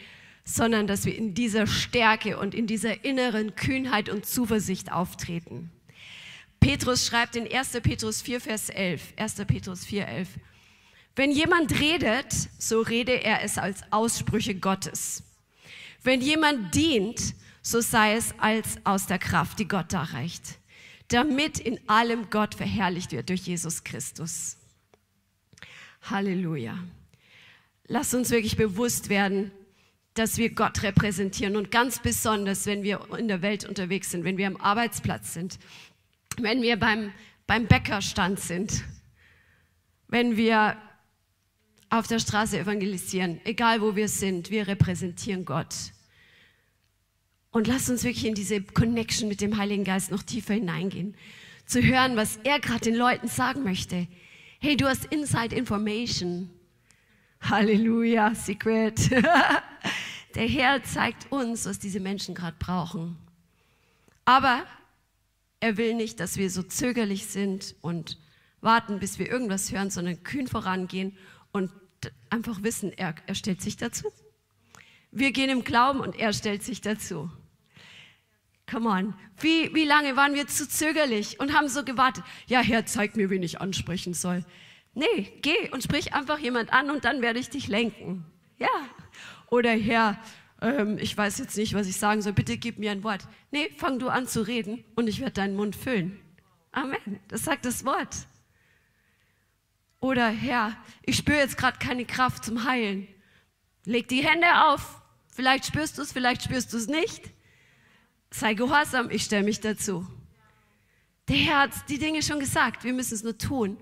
[0.47, 5.70] sondern dass wir in dieser Stärke und in dieser inneren Kühnheit und Zuversicht auftreten.
[6.61, 7.72] Petrus schreibt in 1.
[7.82, 9.34] Petrus 4, Vers 11, 1.
[9.47, 10.28] Petrus 4, 11,
[11.16, 15.24] wenn jemand redet, so rede er es als Aussprüche Gottes.
[16.03, 20.59] Wenn jemand dient, so sei es als aus der Kraft, die Gott erreicht,
[21.09, 24.59] damit in allem Gott verherrlicht wird durch Jesus Christus.
[26.03, 26.78] Halleluja.
[27.88, 29.51] Lass uns wirklich bewusst werden,
[30.19, 34.39] dass wir Gott repräsentieren und ganz besonders, wenn wir in der Welt unterwegs sind, wenn
[34.39, 35.59] wir am Arbeitsplatz sind,
[36.39, 37.12] wenn wir beim,
[37.47, 38.85] beim Bäckerstand sind,
[40.09, 40.77] wenn wir
[41.91, 45.75] auf der Straße evangelisieren, egal wo wir sind, wir repräsentieren Gott.
[47.51, 51.17] Und lass uns wirklich in diese Connection mit dem Heiligen Geist noch tiefer hineingehen,
[51.64, 54.07] zu hören, was er gerade den Leuten sagen möchte.
[54.61, 56.51] Hey, du hast Inside Information.
[57.41, 59.11] Halleluja, Secret.
[60.37, 63.16] Der Herr zeigt uns, was diese Menschen gerade brauchen.
[64.26, 64.66] Aber
[65.61, 68.18] er will nicht, dass wir so zögerlich sind und
[68.61, 71.16] warten, bis wir irgendwas hören, sondern kühn vorangehen
[71.53, 71.72] und
[72.28, 74.12] einfach wissen, er, er stellt sich dazu.
[75.11, 77.30] Wir gehen im Glauben und er stellt sich dazu.
[78.70, 79.14] Come on.
[79.39, 82.24] Wie, wie lange waren wir zu zögerlich und haben so gewartet?
[82.47, 84.45] Ja, Herr, zeig mir, wen ich ansprechen soll.
[84.93, 88.26] Nee, geh und sprich einfach jemand an und dann werde ich dich lenken.
[88.59, 88.68] Ja.
[89.49, 90.18] Oder Herr,
[90.61, 92.32] ähm, ich weiß jetzt nicht, was ich sagen soll.
[92.32, 93.26] Bitte gib mir ein Wort.
[93.51, 96.18] Nee, fang du an zu reden und ich werde deinen Mund füllen.
[96.72, 97.20] Amen.
[97.28, 98.14] Das sagt das Wort.
[100.01, 103.09] Oder Herr, ich spüre jetzt gerade keine Kraft zum Heilen.
[103.84, 105.01] Leg die Hände auf.
[105.28, 107.30] Vielleicht spürst du es, vielleicht spürst du es nicht.
[108.30, 110.07] Sei gehorsam, ich stelle mich dazu.
[111.28, 113.78] Der Herr hat die Dinge schon gesagt, wir müssen es nur tun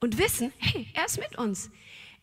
[0.00, 1.70] und wissen, hey, er ist mit uns.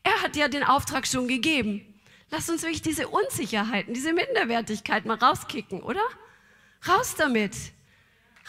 [0.03, 1.92] Er hat ja den Auftrag schon gegeben.
[2.33, 6.01] Lass uns wirklich diese Unsicherheiten, diese Minderwertigkeit mal rauskicken, oder?
[6.87, 7.55] Raus damit.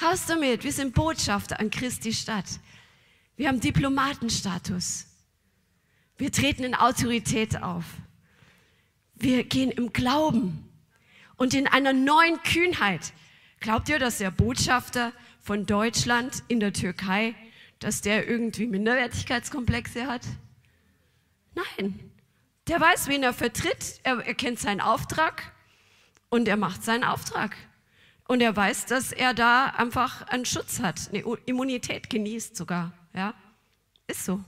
[0.00, 0.64] Raus damit.
[0.64, 2.46] Wir sind Botschafter an Christi Stadt.
[3.36, 5.04] Wir haben Diplomatenstatus.
[6.16, 7.84] Wir treten in Autorität auf.
[9.16, 10.66] Wir gehen im Glauben
[11.36, 13.12] und in einer neuen Kühnheit.
[13.60, 15.12] Glaubt ihr, dass der Botschafter
[15.42, 17.34] von Deutschland in der Türkei,
[17.80, 20.22] dass der irgendwie Minderwertigkeitskomplexe hat?
[21.54, 22.13] Nein,
[22.68, 25.52] der weiß, wen er vertritt, er, er kennt seinen Auftrag
[26.30, 27.56] und er macht seinen Auftrag.
[28.26, 32.92] Und er weiß, dass er da einfach einen Schutz hat, eine Immunität genießt sogar.
[33.12, 33.34] Ja,
[34.06, 34.42] ist so.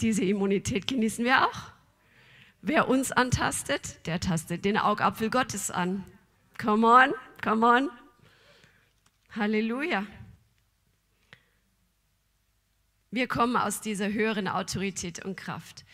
[0.00, 1.72] Diese Immunität genießen wir auch.
[2.60, 6.04] Wer uns antastet, der tastet den Augapfel Gottes an.
[6.58, 7.90] Come on, come on.
[9.34, 10.06] Halleluja.
[13.10, 15.84] Wir kommen aus dieser höheren Autorität und Kraft.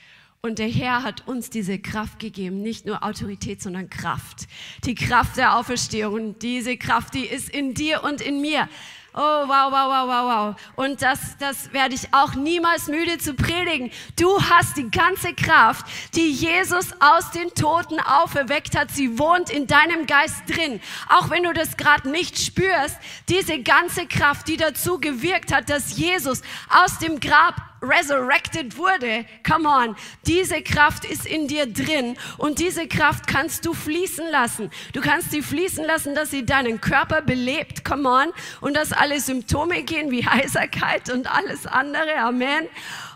[0.44, 4.48] Und der Herr hat uns diese Kraft gegeben, nicht nur Autorität, sondern Kraft.
[4.82, 6.36] Die Kraft der Auferstehung.
[6.40, 8.68] Diese Kraft, die ist in dir und in mir.
[9.14, 10.56] Oh, wow, wow, wow, wow, wow.
[10.74, 13.92] Und das, das werde ich auch niemals müde zu predigen.
[14.18, 15.86] Du hast die ganze Kraft,
[16.16, 18.90] die Jesus aus den Toten auferweckt hat.
[18.90, 20.80] Sie wohnt in deinem Geist drin.
[21.08, 22.96] Auch wenn du das gerade nicht spürst,
[23.28, 29.26] diese ganze Kraft, die dazu gewirkt hat, dass Jesus aus dem Grab resurrected wurde.
[29.46, 29.96] Come on.
[30.26, 34.70] Diese Kraft ist in dir drin und diese Kraft kannst du fließen lassen.
[34.92, 37.84] Du kannst sie fließen lassen, dass sie deinen Körper belebt.
[37.84, 38.32] Come on.
[38.60, 42.16] Und dass alle Symptome gehen wie Heiserkeit und alles andere.
[42.18, 42.68] Amen.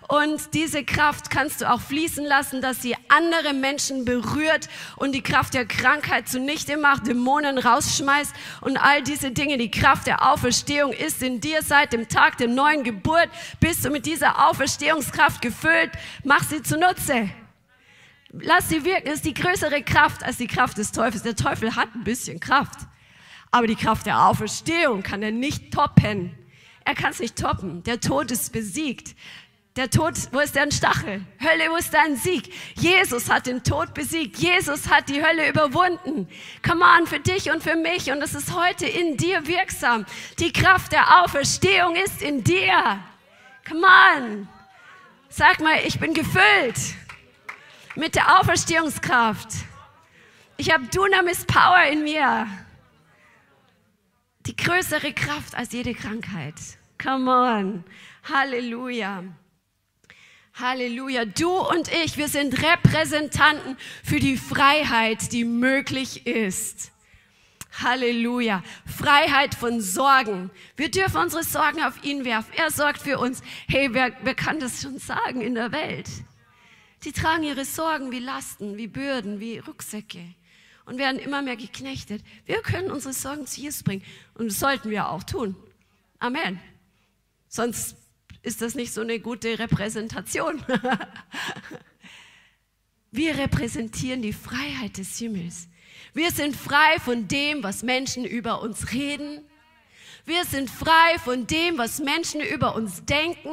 [0.09, 5.23] Und diese Kraft kannst du auch fließen lassen, dass sie andere Menschen berührt und die
[5.23, 9.59] Kraft der Krankheit zunichte macht, Dämonen rausschmeißt und all diese Dinge.
[9.59, 13.29] Die Kraft der Auferstehung ist in dir seit dem Tag der neuen Geburt.
[13.59, 15.91] Bist du mit dieser Auferstehungskraft gefüllt?
[16.23, 17.29] Mach sie zunutze.
[18.31, 19.09] Lass sie wirken.
[19.09, 21.23] Es ist die größere Kraft als die Kraft des Teufels.
[21.23, 22.81] Der Teufel hat ein bisschen Kraft.
[23.51, 26.37] Aber die Kraft der Auferstehung kann er nicht toppen.
[26.85, 27.83] Er kann es nicht toppen.
[27.83, 29.17] Der Tod ist besiegt.
[29.77, 31.21] Der Tod, wo ist dein Stachel?
[31.39, 32.51] Hölle, wo ist dein Sieg?
[32.77, 34.39] Jesus hat den Tod besiegt.
[34.39, 36.29] Jesus hat die Hölle überwunden.
[36.67, 38.11] Come on, für dich und für mich.
[38.11, 40.07] Und es ist heute in dir wirksam.
[40.39, 43.01] Die Kraft der Auferstehung ist in dir.
[43.69, 44.49] Come on.
[45.29, 46.95] Sag mal, ich bin gefüllt
[47.97, 49.49] mit der Auferstehungskraft.
[50.57, 52.47] Ich habe Dunamis Power in mir.
[54.47, 56.55] Die größere Kraft als jede Krankheit.
[57.03, 57.85] Come on.
[58.33, 59.25] Halleluja.
[60.59, 61.27] Halleluja.
[61.27, 66.93] Du und ich, wir sind Repräsentanten für die Freiheit, die möglich ist.
[67.83, 68.63] Halleluja.
[68.87, 70.51] Freiheit von Sorgen.
[70.77, 72.53] Wir dürfen unsere Sorgen auf ihn werfen.
[72.57, 73.43] Er sorgt für uns.
[73.69, 76.09] Hey, wer, wer kann das schon sagen in der Welt?
[77.05, 80.23] Die tragen ihre Sorgen wie Lasten, wie Bürden, wie Rucksäcke
[80.87, 82.25] und werden immer mehr geknechtet.
[82.47, 84.03] Wir können unsere Sorgen zu Jesus bringen
[84.35, 85.55] und das sollten wir auch tun.
[86.19, 86.59] Amen.
[87.49, 87.97] Sonst
[88.47, 90.63] ist das nicht so eine gute Repräsentation?
[93.11, 95.69] Wir repräsentieren die Freiheit des Himmels.
[96.15, 99.41] Wir sind frei von dem, was Menschen über uns reden.
[100.25, 103.51] Wir sind frei von dem, was Menschen über uns denken.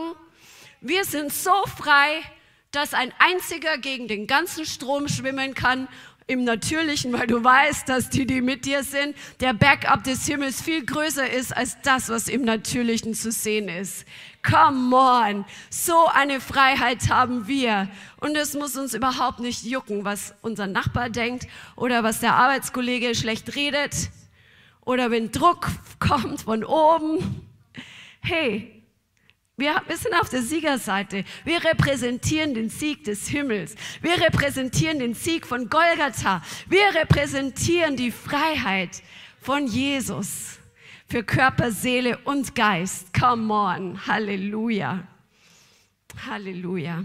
[0.80, 2.22] Wir sind so frei,
[2.70, 5.88] dass ein einziger gegen den ganzen Strom schwimmen kann
[6.28, 10.62] im Natürlichen, weil du weißt, dass die, die mit dir sind, der Backup des Himmels
[10.62, 14.06] viel größer ist als das, was im Natürlichen zu sehen ist.
[14.44, 17.88] Come on, so eine Freiheit haben wir.
[18.20, 23.16] Und es muss uns überhaupt nicht jucken, was unser Nachbar denkt oder was der Arbeitskollege
[23.16, 24.10] schlecht redet
[24.82, 25.68] oder wenn Druck
[26.00, 27.48] kommt von oben.
[28.22, 28.84] Hey,
[29.56, 31.24] wir, sind auf der Siegerseite.
[31.46, 33.76] Wir repräsentieren den Sieg des Himmels.
[34.02, 36.42] Wir repräsentieren den Sieg von Golgatha.
[36.68, 39.04] Wir repräsentieren die Freiheit
[39.40, 40.60] von Jesus
[41.14, 43.14] für Körper, Seele und Geist.
[43.14, 44.08] Come on.
[44.08, 45.08] Halleluja.
[46.26, 47.04] Halleluja.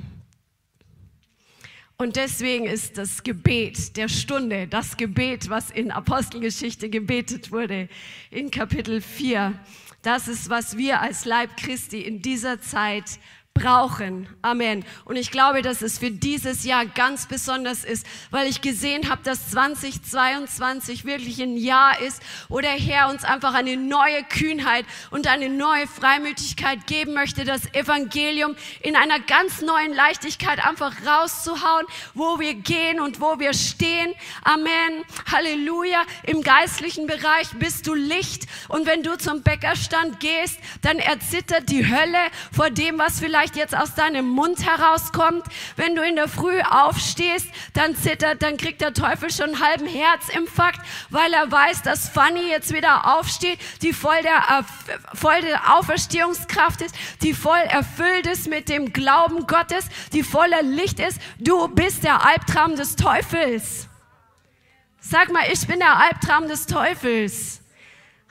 [1.99, 7.91] Und deswegen ist das Gebet der Stunde, das Gebet, was in Apostelgeschichte gebetet wurde,
[8.31, 9.53] in Kapitel 4,
[10.01, 13.19] das ist, was wir als Leib Christi in dieser Zeit
[13.59, 14.29] brauchen.
[14.43, 14.85] Amen.
[15.05, 19.23] Und ich glaube, dass es für dieses Jahr ganz besonders ist, weil ich gesehen habe,
[19.23, 25.27] dass 2022 wirklich ein Jahr ist, wo der Herr uns einfach eine neue Kühnheit und
[25.27, 32.39] eine neue Freimütigkeit geben möchte, das Evangelium in einer ganz neuen Leichtigkeit einfach rauszuhauen, wo
[32.39, 34.15] wir gehen und wo wir stehen.
[34.43, 35.05] Amen.
[35.33, 36.03] Halleluja.
[36.25, 41.87] Im geistlichen Bereich bist du Licht und wenn du zum Bäckerstand gehst, dann erzittert die
[41.87, 42.19] Hölle
[42.53, 45.45] vor dem, was vielleicht jetzt aus deinem Mund herauskommt.
[45.77, 49.87] Wenn du in der Früh aufstehst, dann zittert, dann kriegt der Teufel schon einen halben
[49.87, 50.81] Herzinfarkt,
[51.11, 54.65] weil er weiß, dass Fanny jetzt wieder aufsteht, die voll der,
[55.15, 61.01] voll der Auferstehungskraft ist, die voll erfüllt ist mit dem Glauben Gottes, die voller Licht
[61.01, 61.21] ist.
[61.39, 63.89] Du bist der Albtraum des Teufels.
[65.01, 67.63] Sag mal, ich bin der Albtraum des Teufels.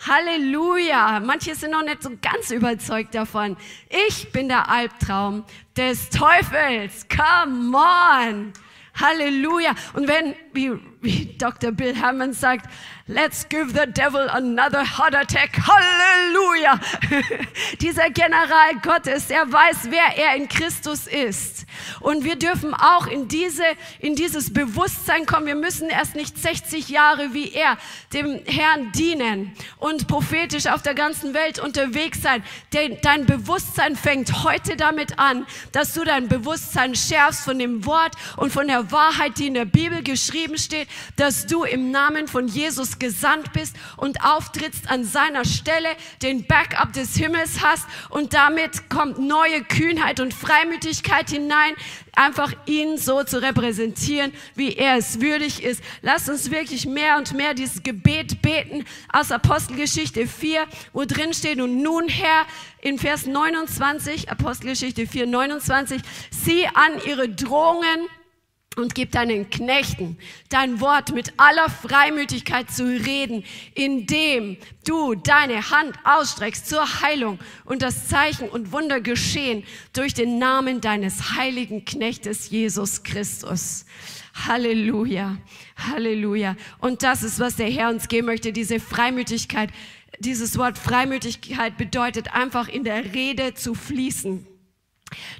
[0.05, 1.19] Halleluja.
[1.19, 3.57] Manche sind noch nicht so ganz überzeugt davon.
[4.07, 5.43] Ich bin der Albtraum
[5.75, 7.07] des Teufels.
[7.09, 8.53] Come on.
[8.99, 9.71] Halleluja.
[9.93, 11.71] Und wenn, wie, wie Dr.
[11.71, 12.67] Bill Hammond sagt,
[13.09, 15.57] Let's give the devil another heart attack.
[15.65, 16.77] Halleluja.
[17.79, 21.65] Dieser General Gottes, er weiß, wer er in Christus ist.
[22.01, 23.63] Und wir dürfen auch in, diese,
[23.99, 25.45] in dieses Bewusstsein kommen.
[25.45, 27.77] Wir müssen erst nicht 60 Jahre wie er
[28.11, 32.43] dem Herrn dienen und prophetisch auf der ganzen Welt unterwegs sein.
[32.71, 38.51] Dein Bewusstsein fängt heute damit an, dass du dein Bewusstsein schärfst von dem Wort und
[38.51, 42.99] von der Wahrheit, die in der Bibel geschrieben steht, dass du im Namen von Jesus
[42.99, 45.89] gesandt bist und auftrittst an seiner Stelle,
[46.21, 51.73] den Backup des Himmels hast und damit kommt neue Kühnheit und Freimütigkeit hinein,
[52.15, 55.83] einfach ihn so zu repräsentieren, wie er es würdig ist.
[56.01, 61.61] Lass uns wirklich mehr und mehr dieses Gebet beten aus Apostelgeschichte 4, wo drin steht,
[61.61, 62.45] und nun Herr,
[62.81, 68.07] in Vers 29, Apostelgeschichte 4, 29, sieh an ihre Drohungen
[68.78, 70.17] und gib deinen Knechten
[70.49, 77.82] dein Wort mit aller Freimütigkeit zu reden, indem du deine Hand ausstreckst zur Heilung und
[77.82, 79.63] das Zeichen und Wunder geschehen
[79.93, 83.86] durch den Namen deines heiligen Knechtes Jesus Christus.
[84.47, 85.38] Halleluja,
[85.75, 86.55] Halleluja.
[86.80, 89.71] Und das ist, was der Herr uns geben möchte, diese Freimütigkeit.
[90.19, 94.45] Dieses Wort Freimütigkeit bedeutet einfach in der Rede zu fließen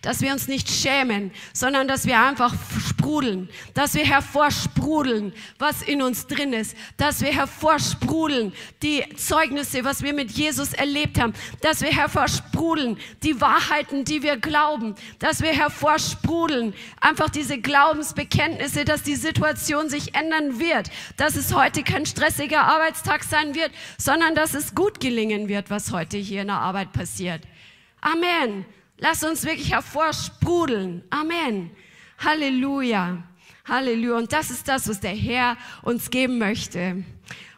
[0.02, 2.54] dass wir uns nicht schämen, sondern dass wir einfach
[2.88, 10.04] sprudeln, dass wir hervorsprudeln, was in uns drin ist, dass wir hervorsprudeln die Zeugnisse, was
[10.04, 15.52] wir mit Jesus erlebt haben, dass wir hervorsprudeln die Wahrheiten, die wir glauben, dass wir
[15.52, 22.64] hervorsprudeln einfach diese Glaubensbekenntnisse, dass die Situation sich ändern wird, dass es heute kein stressiger
[22.64, 26.94] Arbeitstag sein wird, sondern dass es gut gelingen wird, was heute hier in der Arbeit
[26.94, 27.42] passiert.
[28.02, 28.66] Amen.
[29.00, 31.04] Lass uns wirklich hervorsprudeln.
[31.12, 31.70] Amen.
[32.18, 33.24] Halleluja.
[33.66, 34.18] Halleluja.
[34.18, 37.04] Und das ist das, was der Herr uns geben möchte.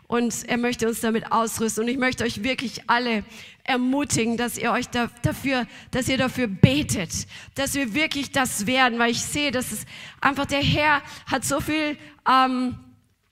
[0.07, 1.85] Und er möchte uns damit ausrüsten.
[1.85, 3.23] Und ich möchte euch wirklich alle
[3.63, 9.11] ermutigen, dass ihr euch dafür, dass ihr dafür betet, dass wir wirklich das werden, weil
[9.11, 9.85] ich sehe, dass es
[10.19, 11.95] einfach der Herr hat so viel
[12.27, 12.77] ähm,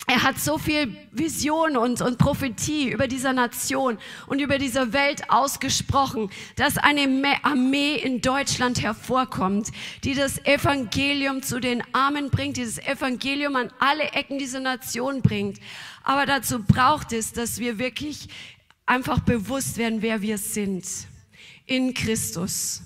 [0.10, 3.98] er hat so viel Vision und, und Prophetie über dieser Nation
[4.28, 9.68] und über diese Welt ausgesprochen, dass eine Armee in Deutschland hervorkommt,
[10.06, 15.60] die das Evangelium zu den Armen bringt, dieses Evangelium an alle Ecken dieser Nation bringt.
[16.04, 18.30] Aber dazu braucht es, dass wir wirklich
[18.86, 20.86] einfach bewusst werden, wer wir sind
[21.66, 22.82] in Christus.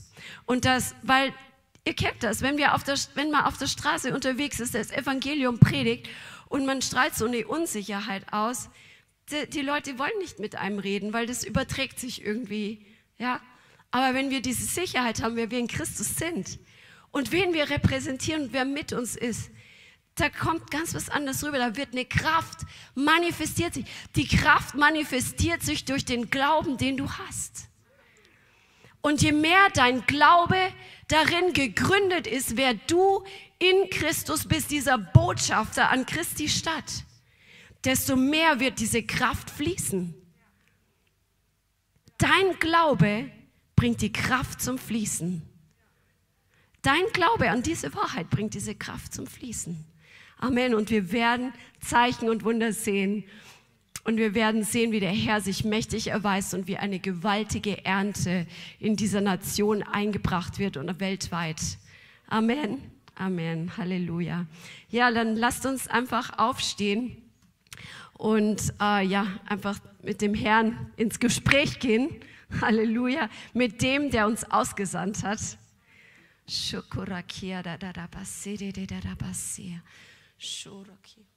[0.48, 1.36] Und das, weil
[1.86, 4.90] ihr kennt das, wenn wir auf der, wenn man auf der Straße unterwegs ist, das
[4.90, 6.10] Evangelium predigt
[6.52, 8.70] und man strahlt so eine Unsicherheit aus.
[9.32, 12.86] Die, die Leute wollen nicht mit einem reden, weil das überträgt sich irgendwie.
[13.18, 13.40] Ja?
[13.90, 16.60] Aber wenn wir diese Sicherheit haben, wer wir in Christus sind
[17.12, 19.50] und wen wir repräsentieren und wer mit uns ist,
[20.16, 21.58] da kommt ganz was anderes rüber.
[21.58, 22.60] Da wird eine Kraft
[22.96, 23.86] manifestiert sich.
[24.18, 27.70] Die Kraft manifestiert sich durch den Glauben, den du hast.
[29.00, 30.58] Und je mehr dein Glaube
[31.08, 33.24] darin gegründet ist, wer du
[33.62, 37.06] in Christus bist, dieser Botschafter an Christi Stadt,
[37.84, 40.16] desto mehr wird diese Kraft fließen.
[42.18, 43.30] Dein Glaube
[43.76, 45.44] bringt die Kraft zum Fließen.
[46.82, 49.86] Dein Glaube an diese Wahrheit bringt diese Kraft zum Fließen.
[50.38, 50.74] Amen.
[50.74, 53.24] Und wir werden Zeichen und Wunder sehen.
[54.04, 58.48] Und wir werden sehen, wie der Herr sich mächtig erweist und wie eine gewaltige Ernte
[58.80, 61.62] in dieser Nation eingebracht wird und weltweit.
[62.28, 62.80] Amen.
[63.22, 63.78] Amen.
[63.78, 64.48] Halleluja.
[64.90, 67.22] Ja, dann lasst uns einfach aufstehen
[68.14, 72.10] und äh, ja, einfach mit dem Herrn ins Gespräch gehen.
[72.62, 73.30] Halleluja.
[73.54, 75.40] Mit dem, der uns ausgesandt hat.
[76.48, 79.84] Shukurakia da da da basiri da da basia.
[80.40, 81.31] Shurakia.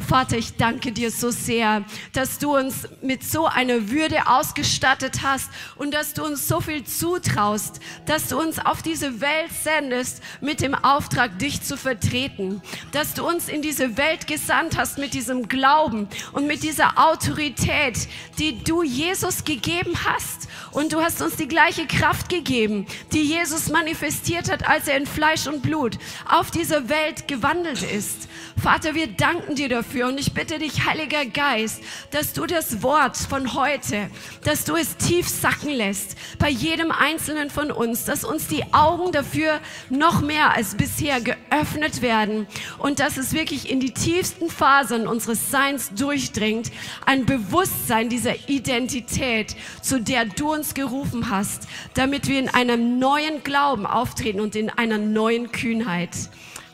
[0.00, 5.50] Vater, ich danke dir so sehr, dass du uns mit so einer Würde ausgestattet hast
[5.76, 10.62] und dass du uns so viel zutraust, dass du uns auf diese Welt sendest mit
[10.62, 15.46] dem Auftrag, dich zu vertreten, dass du uns in diese Welt gesandt hast mit diesem
[15.46, 18.08] Glauben und mit dieser Autorität,
[18.40, 20.48] die du Jesus gegeben hast.
[20.72, 25.06] Und du hast uns die gleiche Kraft gegeben, die Jesus manifestiert hat, als er in
[25.06, 28.26] Fleisch und Blut auf dieser Welt gewandelt ist.
[28.62, 33.18] Vater, wir danken dir dafür und ich bitte dich, Heiliger Geist, dass du das Wort
[33.18, 34.08] von heute,
[34.44, 39.12] dass du es tief sacken lässt bei jedem Einzelnen von uns, dass uns die Augen
[39.12, 39.60] dafür
[39.90, 42.46] noch mehr als bisher geöffnet werden
[42.78, 46.72] und dass es wirklich in die tiefsten Phasen unseres Seins durchdringt,
[47.04, 53.42] ein Bewusstsein dieser Identität, zu der du uns gerufen hast, damit wir in einem neuen
[53.44, 56.10] Glauben auftreten und in einer neuen Kühnheit.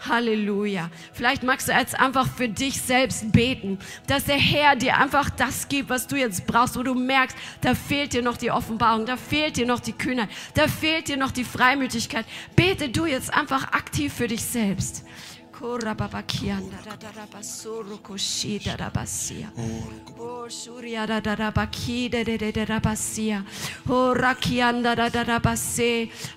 [0.08, 0.90] Halleluja.
[1.12, 5.68] Vielleicht magst du jetzt einfach für dich selbst beten, dass der Herr dir einfach das
[5.68, 9.16] gibt, was du jetzt brauchst, wo du merkst, da fehlt dir noch die Offenbarung, da
[9.16, 12.26] fehlt dir noch die Kühnheit, da fehlt dir noch die Freimütigkeit.
[12.56, 15.04] Bete du jetzt einfach aktiv für dich selbst.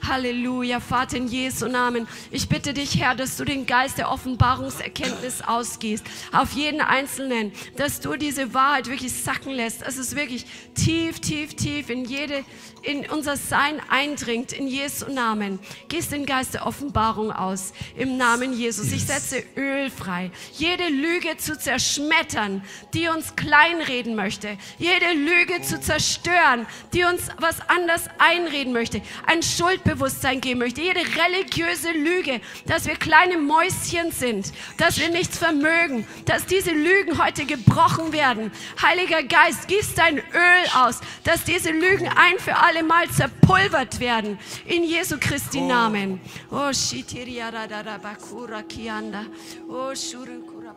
[0.08, 2.08] Halleluja, Vater in Jesu Namen.
[2.30, 8.02] Ich bitte dich, Herr, dass du den Geist der Offenbarungserkenntnis ausgießt auf jeden Einzelnen, dass
[8.02, 10.46] du diese Wahrheit wirklich sacken lässt, dass es wirklich
[10.76, 12.44] tief, tief, tief in jede
[12.86, 15.60] in unser Sein eindringt, in Jesu Namen.
[15.88, 18.92] Gieß den Geist der Offenbarung aus, im Namen Jesus.
[18.92, 20.32] Ich setze Öl frei.
[20.54, 22.64] Jede Lüge zu zerschmettern,
[22.94, 24.58] die uns kleinreden möchte.
[24.78, 29.02] Jede Lüge zu zerstören, die uns was anders einreden möchte.
[29.26, 30.82] Ein Schuldbewusstsein geben möchte.
[30.82, 37.24] Jede religiöse Lüge, dass wir kleine Mäuschen sind, dass wir nichts vermögen, dass diese Lügen
[37.24, 38.52] heute gebrochen werden.
[38.82, 44.38] Heiliger Geist, gieß dein Öl aus, dass diese Lügen ein für alle Mal zerpulvert werden.
[44.66, 46.20] In Jesu Christi Namen.
[46.52, 48.62] Oh, shitiria da da da bakura
[49.70, 50.74] Oh, shurukura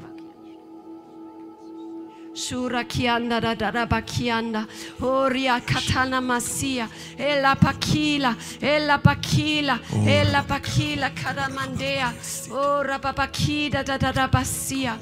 [2.34, 4.66] Shura kianda da da da bakianda.
[5.02, 6.88] Oria katana masia.
[7.18, 8.36] Ella pakila.
[8.62, 9.78] Ella pakila.
[10.06, 12.12] Ella pakila karamandea.
[12.52, 14.96] Ora babakida da da da basia.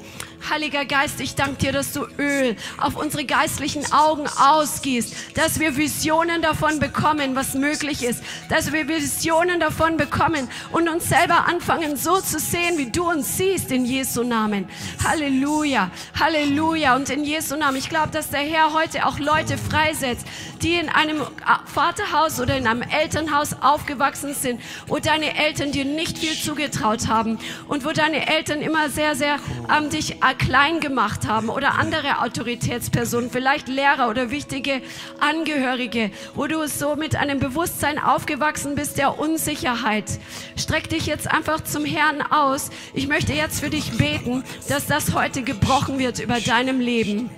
[0.49, 5.75] Heiliger Geist, ich danke dir, dass du Öl auf unsere geistlichen Augen ausgießt, dass wir
[5.75, 11.97] Visionen davon bekommen, was möglich ist, dass wir Visionen davon bekommen und uns selber anfangen,
[11.97, 14.69] so zu sehen, wie du uns siehst, in Jesu Namen.
[15.03, 16.95] Halleluja, Halleluja.
[16.95, 20.25] Und in Jesu Namen, ich glaube, dass der Herr heute auch Leute freisetzt,
[20.61, 21.21] die in einem
[21.65, 27.37] Vaterhaus oder in einem Elternhaus aufgewachsen sind, wo deine Eltern dir nicht viel zugetraut haben
[27.67, 29.39] und wo deine Eltern immer sehr, sehr
[29.75, 34.81] ähm, dich klein gemacht haben oder andere Autoritätspersonen, vielleicht Lehrer oder wichtige
[35.19, 40.19] Angehörige, wo du so mit einem Bewusstsein aufgewachsen bist der Unsicherheit.
[40.55, 42.69] Streck dich jetzt einfach zum Herrn aus.
[42.93, 47.29] Ich möchte jetzt für dich beten, dass das heute gebrochen wird über deinem Leben.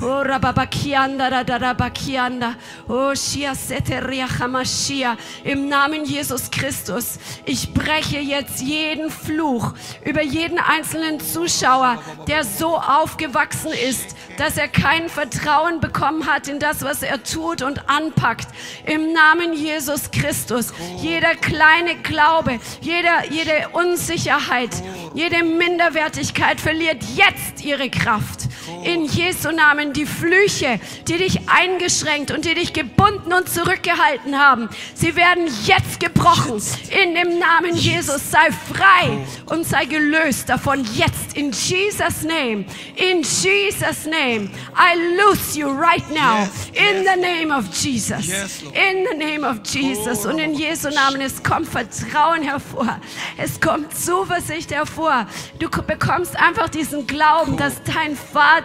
[0.00, 2.54] Oh, Rababakianda, Radarabakianda.
[2.88, 5.16] Oh, Shia Seteria Hamashia.
[5.42, 7.18] Im Namen Jesus Christus.
[7.44, 9.74] Ich breche jetzt jeden Fluch
[10.04, 16.60] über jeden einzelnen Zuschauer, der so aufgewachsen ist, dass er kein Vertrauen bekommen hat in
[16.60, 18.46] das, was er tut und anpackt.
[18.86, 20.72] Im Namen Jesus Christus.
[20.98, 24.70] Jeder kleine Glaube, jeder, jede Unsicherheit,
[25.14, 28.47] jede Minderwertigkeit verliert jetzt ihre Kraft.
[28.84, 34.68] In Jesu Namen die Flüche, die dich eingeschränkt und die dich gebunden und zurückgehalten haben,
[34.94, 36.62] sie werden jetzt gebrochen.
[36.90, 41.36] In dem Namen Jesus sei frei und sei gelöst davon jetzt.
[41.36, 42.64] In Jesus Name.
[42.96, 44.50] In Jesus Name.
[44.76, 46.48] I loose you right now.
[46.72, 48.28] In the name of Jesus.
[48.28, 50.26] In the name of Jesus.
[50.26, 53.00] Und in Jesu Namen, es kommt Vertrauen hervor.
[53.36, 55.26] Es kommt Zuversicht hervor.
[55.58, 58.57] Du bekommst einfach diesen Glauben, dass dein Vater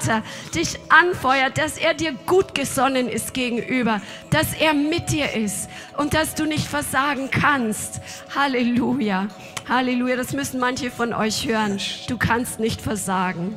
[0.56, 6.14] dich anfeuert, dass er dir gut gesonnen ist gegenüber, dass er mit dir ist und
[6.14, 8.02] dass du nicht versagen kannst.
[8.36, 9.28] Halleluja.
[9.68, 10.16] Halleluja.
[10.16, 11.80] Das müssen manche von euch hören.
[12.08, 13.56] Du kannst nicht versagen.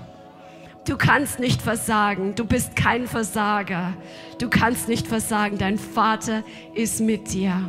[0.87, 2.37] Du kannst nicht versagen.
[2.37, 3.95] Du bist kein Versager.
[4.39, 5.59] Du kannst nicht versagen.
[5.59, 7.61] Dein Vater ist mit dir.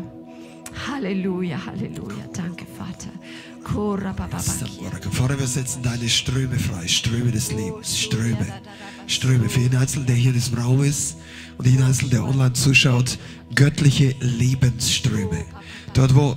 [0.87, 2.25] Halleluja, Halleluja.
[2.33, 2.67] Danke,
[5.11, 5.39] Vater.
[5.39, 8.47] Wir setzen deine Ströme frei, Ströme des Lebens, Ströme,
[9.07, 11.17] Ströme für jeden Einzelnen, der hier in diesem Raum ist
[11.57, 13.17] und jeden Einzelnen, der online zuschaut,
[13.53, 15.45] göttliche Lebensströme.
[15.93, 16.35] Dort, wo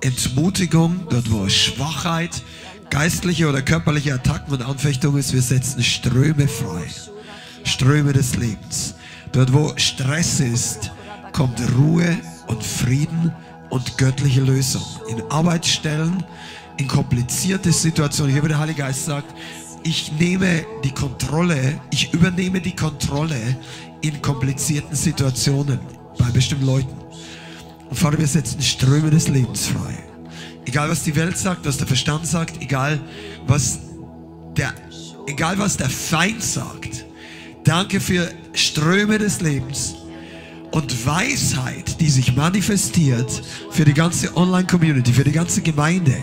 [0.00, 2.42] Entmutigung, dort, wo Schwachheit,
[2.90, 6.84] geistliche oder körperliche Attacken und Anfechtungen ist, wir setzen Ströme frei.
[7.64, 8.94] Ströme des Lebens.
[9.32, 10.90] Dort, wo Stress ist,
[11.32, 12.16] kommt Ruhe
[12.48, 13.32] und Frieden
[13.70, 14.82] und göttliche Lösung.
[15.08, 16.24] In Arbeitsstellen,
[16.80, 18.32] in komplizierte Situationen.
[18.32, 19.34] Hier, wo der Heilige Geist sagt,
[19.82, 23.36] ich nehme die Kontrolle, ich übernehme die Kontrolle
[24.00, 25.78] in komplizierten Situationen
[26.18, 26.96] bei bestimmten Leuten.
[27.88, 29.94] Und Vater, wir setzen Ströme des Lebens frei.
[30.64, 32.98] Egal was die Welt sagt, was der Verstand sagt, egal
[33.46, 33.80] was
[34.56, 34.72] der,
[35.26, 37.04] egal was der Feind sagt.
[37.64, 39.96] Danke für Ströme des Lebens
[40.70, 46.16] und Weisheit, die sich manifestiert für die ganze Online-Community, für die ganze Gemeinde.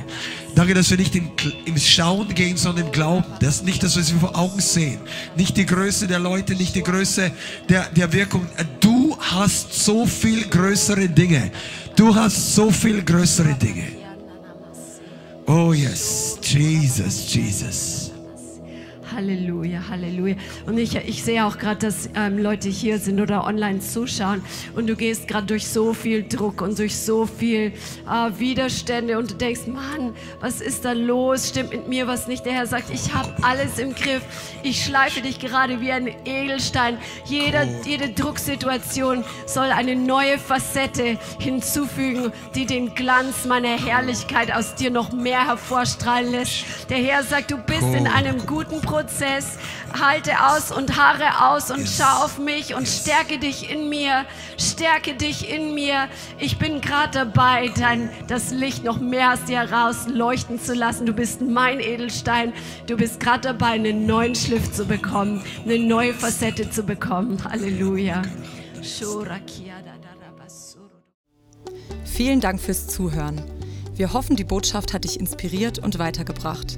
[0.58, 1.30] Danke, dass wir nicht im,
[1.66, 3.24] im Schauen gehen, sondern im Glauben.
[3.42, 4.98] Das nicht das, was wir vor Augen sehen.
[5.36, 7.32] Nicht die Größe der Leute, nicht die Größe
[7.70, 8.48] der, der Wirkung.
[8.80, 11.52] Du hast so viel größere Dinge.
[11.96, 13.84] Du hast so viel größere Dinge.
[15.46, 18.07] Oh yes, Jesus, Jesus.
[19.18, 20.36] Halleluja, Halleluja.
[20.68, 24.44] Und ich, ich sehe auch gerade, dass ähm, Leute hier sind oder online zuschauen
[24.76, 27.74] und du gehst gerade durch so viel Druck und durch so viel
[28.08, 31.50] äh, Widerstände und du denkst, Mann, was ist da los?
[31.50, 32.46] Stimmt mit mir was nicht?
[32.46, 34.22] Der Herr sagt, ich habe alles im Griff.
[34.62, 37.00] Ich schleife dich gerade wie ein Edelstein.
[37.26, 44.92] Jeder, jede Drucksituation soll eine neue Facette hinzufügen, die den Glanz meiner Herrlichkeit aus dir
[44.92, 46.66] noch mehr hervorstrahlen lässt.
[46.92, 49.07] Der Herr sagt, du bist in einem guten Prozess.
[49.08, 49.58] Prozess.
[50.00, 51.98] Halte aus und harre aus und yes.
[51.98, 53.02] schau auf mich und yes.
[53.02, 54.26] stärke dich in mir.
[54.58, 56.08] Stärke dich in mir.
[56.40, 61.06] Ich bin gerade dabei, dein, das Licht noch mehr aus dir heraus leuchten zu lassen.
[61.06, 62.54] Du bist mein Edelstein.
[62.86, 67.42] Du bist gerade dabei, einen neuen Schliff zu bekommen, eine neue Facette zu bekommen.
[67.44, 68.22] Halleluja.
[72.04, 73.42] Vielen Dank fürs Zuhören.
[73.96, 76.78] Wir hoffen, die Botschaft hat dich inspiriert und weitergebracht.